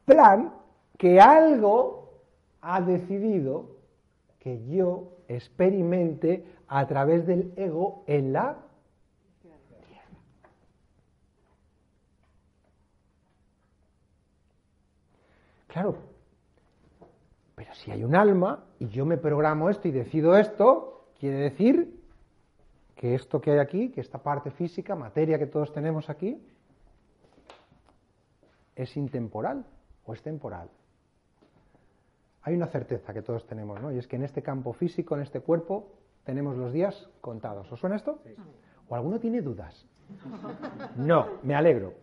plan 0.05 0.53
que 0.97 1.21
algo 1.21 2.13
ha 2.61 2.81
decidido 2.81 3.71
que 4.39 4.65
yo 4.69 5.17
experimente 5.27 6.47
a 6.69 6.87
través 6.87 7.27
del 7.27 7.53
ego 7.57 8.05
en 8.07 8.33
la 8.33 8.69
Claro, 15.73 15.97
pero 17.55 17.73
si 17.77 17.91
hay 17.91 18.05
un 18.05 18.15
alma 18.15 18.63
y 18.79 18.89
yo 18.89 19.07
me 19.07 19.17
programo 19.17 19.71
esto 19.71 19.89
y 19.89 19.91
decido 19.91 20.37
esto, 20.37 21.07
quiere 21.19 21.39
decir 21.39 21.99
que 22.95 23.15
esto 23.15 23.41
que 23.41 23.53
hay 23.53 23.59
aquí, 23.59 23.89
que 23.91 24.03
esta 24.03 24.19
parte 24.19 24.51
física, 24.51 24.95
materia 24.95 25.39
que 25.39 25.47
todos 25.47 25.73
tenemos 25.73 26.11
aquí, 26.11 26.47
es 28.77 28.95
intemporal 28.99 29.65
o 30.05 30.13
es 30.13 30.21
temporal. 30.21 30.69
Hay 32.43 32.55
una 32.55 32.67
certeza 32.67 33.15
que 33.15 33.23
todos 33.23 33.47
tenemos, 33.47 33.81
¿no? 33.81 33.91
Y 33.93 33.97
es 33.97 34.07
que 34.07 34.17
en 34.17 34.25
este 34.25 34.43
campo 34.43 34.75
físico, 34.75 35.15
en 35.15 35.23
este 35.23 35.41
cuerpo, 35.41 35.89
tenemos 36.25 36.55
los 36.55 36.75
días 36.75 37.09
contados. 37.23 37.73
¿Os 37.73 37.81
suena 37.81 37.97
esto? 37.97 38.21
¿O 38.91 38.95
alguno 38.95 39.19
tiene 39.19 39.41
dudas? 39.41 39.87
No, 40.97 41.39
me 41.43 41.55
alegro. 41.55 41.95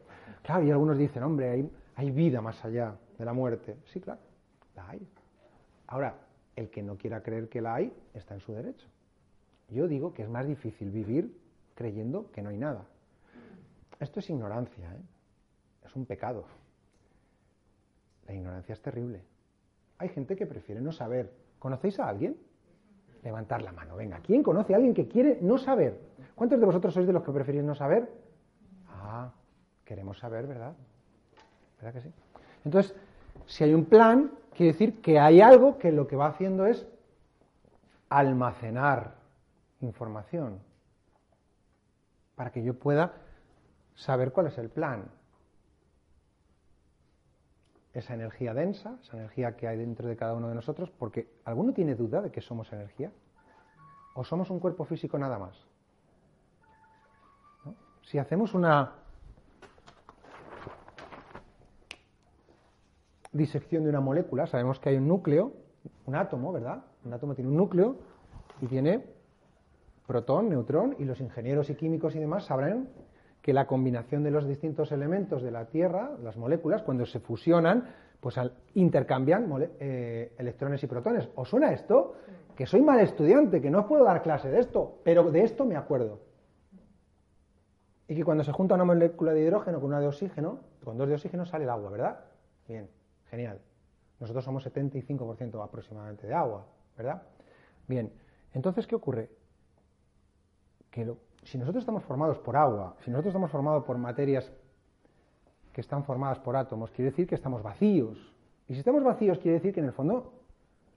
Claro, 0.42 0.64
y 0.64 0.72
algunos 0.72 0.98
dicen, 0.98 1.22
hombre, 1.22 1.52
hay, 1.52 1.72
hay 1.96 2.10
vida 2.10 2.42
más 2.42 2.66
allá 2.66 2.96
de 3.20 3.26
la 3.26 3.34
muerte. 3.34 3.78
Sí, 3.94 4.00
claro, 4.00 4.22
la 4.76 4.90
hay. 4.90 5.08
Ahora, 5.88 6.16
el 6.56 6.70
que 6.70 6.82
no 6.82 6.98
quiera 6.98 7.22
creer 7.22 7.50
que 7.50 7.62
la 7.62 7.76
hay, 7.76 7.94
está 8.14 8.34
en 8.34 8.40
su 8.40 8.54
derecho. 8.54 8.88
Yo 9.70 9.88
digo 9.88 10.14
que 10.14 10.24
es 10.24 10.30
más 10.30 10.48
difícil 10.48 10.90
vivir 10.90 11.38
creyendo 11.76 12.32
que 12.32 12.42
no 12.42 12.50
hay 12.50 12.58
nada. 12.58 12.86
Esto 14.00 14.20
es 14.20 14.30
ignorancia, 14.30 14.92
¿eh? 14.92 15.02
es 15.86 15.96
un 15.96 16.06
pecado. 16.06 16.46
La 18.28 18.34
ignorancia 18.34 18.74
es 18.74 18.82
terrible. 18.82 19.22
Hay 19.98 20.10
gente 20.10 20.36
que 20.36 20.46
prefiere 20.46 20.82
no 20.82 20.92
saber. 20.92 21.32
¿Conocéis 21.60 22.00
a 22.00 22.08
alguien? 22.08 22.38
Levantar 23.22 23.62
la 23.62 23.74
mano. 23.74 23.98
Venga, 23.98 24.20
¿quién 24.20 24.44
conoce 24.44 24.74
a 24.74 24.78
alguien 24.78 24.94
que 24.94 25.08
quiere 25.10 25.40
no 25.42 25.58
saber? 25.58 26.00
¿Cuántos 26.36 26.60
de 26.60 26.66
vosotros 26.66 26.94
sois 26.94 27.06
de 27.06 27.12
los 27.12 27.24
que 27.24 27.34
preferís 27.34 27.64
no 27.64 27.76
saber? 27.76 28.10
Ah, 28.88 29.34
queremos 29.84 30.18
saber, 30.20 30.48
¿verdad? 30.48 30.74
¿Verdad 31.82 31.94
que 31.94 32.08
sí? 32.08 32.14
Entonces, 32.64 32.96
si 33.50 33.64
hay 33.64 33.74
un 33.74 33.86
plan, 33.86 34.32
quiere 34.56 34.74
decir 34.74 35.02
que 35.02 35.20
hay 35.20 35.42
algo 35.42 35.80
que 35.80 35.92
lo 35.92 36.08
que 36.08 36.16
va 36.16 36.28
haciendo 36.28 36.68
es 36.68 36.86
almacenar 38.08 39.16
información 39.82 40.60
para 42.36 42.52
que 42.52 42.64
yo 42.64 42.76
pueda 42.76 43.14
saber 43.96 44.32
cuál 44.32 44.48
es 44.48 44.58
el 44.60 44.70
plan. 44.70 45.10
Esa 47.92 48.14
energía 48.14 48.54
densa, 48.54 49.00
esa 49.02 49.18
energía 49.18 49.58
que 49.58 49.68
hay 49.68 49.78
dentro 49.78 50.08
de 50.08 50.16
cada 50.16 50.36
uno 50.36 50.48
de 50.48 50.56
nosotros, 50.56 50.92
porque 50.92 51.28
¿alguno 51.44 51.74
tiene 51.74 51.96
duda 51.96 52.22
de 52.22 52.32
que 52.32 52.42
somos 52.42 52.72
energía? 52.72 53.12
¿O 54.14 54.24
somos 54.24 54.52
un 54.52 54.60
cuerpo 54.60 54.86
físico 54.86 55.18
nada 55.18 55.40
más? 55.40 55.58
Si 58.04 58.20
hacemos 58.20 58.54
una 58.54 58.94
disección 63.32 63.84
de 63.84 63.90
una 63.90 64.00
molécula, 64.00 64.48
sabemos 64.48 64.80
que 64.80 64.90
hay 64.90 64.98
un 64.98 65.08
núcleo, 65.08 65.54
un 66.06 66.16
átomo, 66.16 66.52
¿verdad? 66.52 66.84
Un 67.06 67.14
átomo 67.14 67.36
tiene 67.36 67.50
un 67.50 67.58
núcleo 67.58 67.98
y 68.62 68.68
tiene 68.68 69.04
protón, 70.08 70.50
neutrón, 70.50 70.96
y 70.98 71.06
los 71.06 71.22
ingenieros 71.22 71.70
y 71.70 71.76
químicos 71.76 72.16
y 72.16 72.20
demás 72.20 72.46
sabrán 72.46 72.90
que 73.42 73.54
la 73.54 73.68
combinación 73.68 74.24
de 74.24 74.32
los 74.32 74.48
distintos 74.48 74.92
elementos 74.92 75.42
de 75.42 75.52
la 75.52 75.66
Tierra, 75.66 76.12
las 76.22 76.36
moléculas, 76.36 76.82
cuando 76.82 77.06
se 77.06 77.20
fusionan, 77.20 77.88
pues 78.20 78.36
intercambian 78.74 79.48
eh, 79.80 80.34
electrones 80.38 80.84
y 80.84 80.88
protones. 80.88 81.30
¿Os 81.36 81.48
suena 81.48 81.72
esto? 81.72 82.16
Que 82.56 82.66
soy 82.66 82.82
mal 82.82 83.00
estudiante, 83.00 83.62
que 83.62 83.70
no 83.70 83.82
os 83.82 83.86
puedo 83.86 84.04
dar 84.04 84.22
clase 84.22 84.50
de 84.50 84.60
esto, 84.60 85.00
pero 85.04 85.32
de 85.32 85.44
esto 85.44 85.66
me 85.66 85.78
acuerdo. 85.78 86.20
Y 88.08 88.16
que 88.16 88.26
cuando 88.26 88.44
se 88.44 88.52
junta 88.52 88.76
una 88.76 88.86
molécula 88.86 89.34
de 89.34 89.42
hidrógeno 89.42 89.80
con 89.80 89.90
una 89.90 90.02
de 90.02 90.08
oxígeno, 90.08 90.60
con 90.84 90.98
dos 90.98 91.08
de 91.08 91.14
oxígeno 91.14 91.46
sale 91.46 91.64
el 91.64 91.70
agua, 91.70 91.92
¿verdad? 91.92 92.20
Bien. 92.68 92.90
Genial. 93.30 93.60
Nosotros 94.20 94.44
somos 94.44 94.66
75% 94.66 95.64
aproximadamente 95.64 96.28
de 96.28 96.34
agua, 96.34 96.66
¿verdad? 96.98 97.22
Bien, 97.88 98.12
entonces, 98.54 98.86
¿qué 98.86 98.96
ocurre? 98.96 99.30
Que 100.92 101.14
si 101.44 101.58
nosotros 101.58 101.82
estamos 101.82 102.04
formados 102.04 102.38
por 102.40 102.58
agua, 102.58 102.96
si 103.04 103.12
nosotros 103.12 103.32
estamos 103.32 103.52
formados 103.52 103.86
por 103.86 103.98
materias 103.98 104.52
que 105.72 105.82
están 105.82 106.04
formadas 106.04 106.40
por 106.40 106.56
átomos, 106.56 106.92
quiere 106.92 107.12
decir 107.12 107.28
que 107.28 107.36
estamos 107.36 107.64
vacíos. 107.64 108.36
Y 108.68 108.74
si 108.74 108.80
estamos 108.80 109.04
vacíos, 109.04 109.40
quiere 109.40 109.56
decir 109.56 109.74
que 109.74 109.80
en 109.80 109.86
el 109.86 109.94
fondo, 109.94 110.34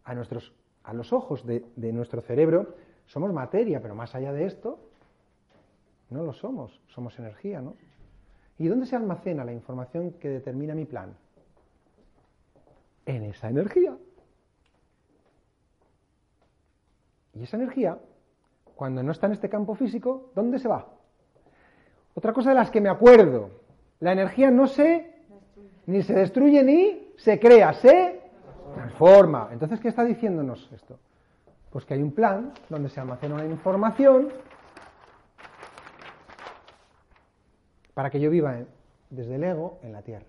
a, 0.04 0.14
nuestros, 0.14 0.52
a 0.82 0.92
los 0.92 1.12
ojos 1.12 1.46
de 1.46 1.92
nuestro 1.92 2.20
cerebro, 2.20 2.74
somos 3.06 3.32
materia, 3.32 3.80
pero 3.80 3.94
más 3.94 4.14
allá 4.14 4.32
de 4.32 4.46
esto, 4.46 4.78
no 6.10 6.24
lo 6.24 6.32
somos, 6.32 6.80
somos 6.88 7.18
energía, 7.18 7.60
¿no? 7.60 7.74
¿Y 8.58 8.68
dónde 8.68 8.86
se 8.86 8.96
almacena 8.96 9.44
la 9.44 9.52
información 9.52 10.12
que 10.12 10.28
determina 10.28 10.74
mi 10.74 10.84
plan? 10.84 11.16
En 13.06 13.24
esa 13.24 13.48
energía. 13.48 13.96
Y 17.34 17.42
esa 17.42 17.56
energía, 17.56 17.98
cuando 18.76 19.02
no 19.02 19.12
está 19.12 19.26
en 19.26 19.32
este 19.32 19.48
campo 19.48 19.74
físico, 19.74 20.30
¿dónde 20.34 20.58
se 20.58 20.68
va? 20.68 20.86
Otra 22.14 22.32
cosa 22.32 22.50
de 22.50 22.56
las 22.56 22.70
que 22.70 22.80
me 22.80 22.90
acuerdo, 22.90 23.50
la 24.00 24.12
energía 24.12 24.50
no 24.50 24.66
se 24.66 25.12
ni 25.86 26.02
se 26.02 26.14
destruye 26.14 26.62
ni 26.62 27.12
se 27.16 27.38
crea, 27.40 27.72
se 27.74 28.20
transforma. 28.74 29.48
Entonces, 29.52 29.80
¿qué 29.80 29.88
está 29.88 30.04
diciéndonos 30.04 30.70
esto? 30.72 30.98
Pues 31.70 31.84
que 31.84 31.94
hay 31.94 32.02
un 32.02 32.12
plan 32.12 32.52
donde 32.68 32.88
se 32.88 33.00
almacena 33.00 33.34
una 33.36 33.46
información 33.46 34.28
para 37.94 38.10
que 38.10 38.20
yo 38.20 38.30
viva 38.30 38.58
desde 39.10 39.34
el 39.34 39.44
ego 39.44 39.78
en 39.82 39.92
la 39.92 40.02
tierra. 40.02 40.26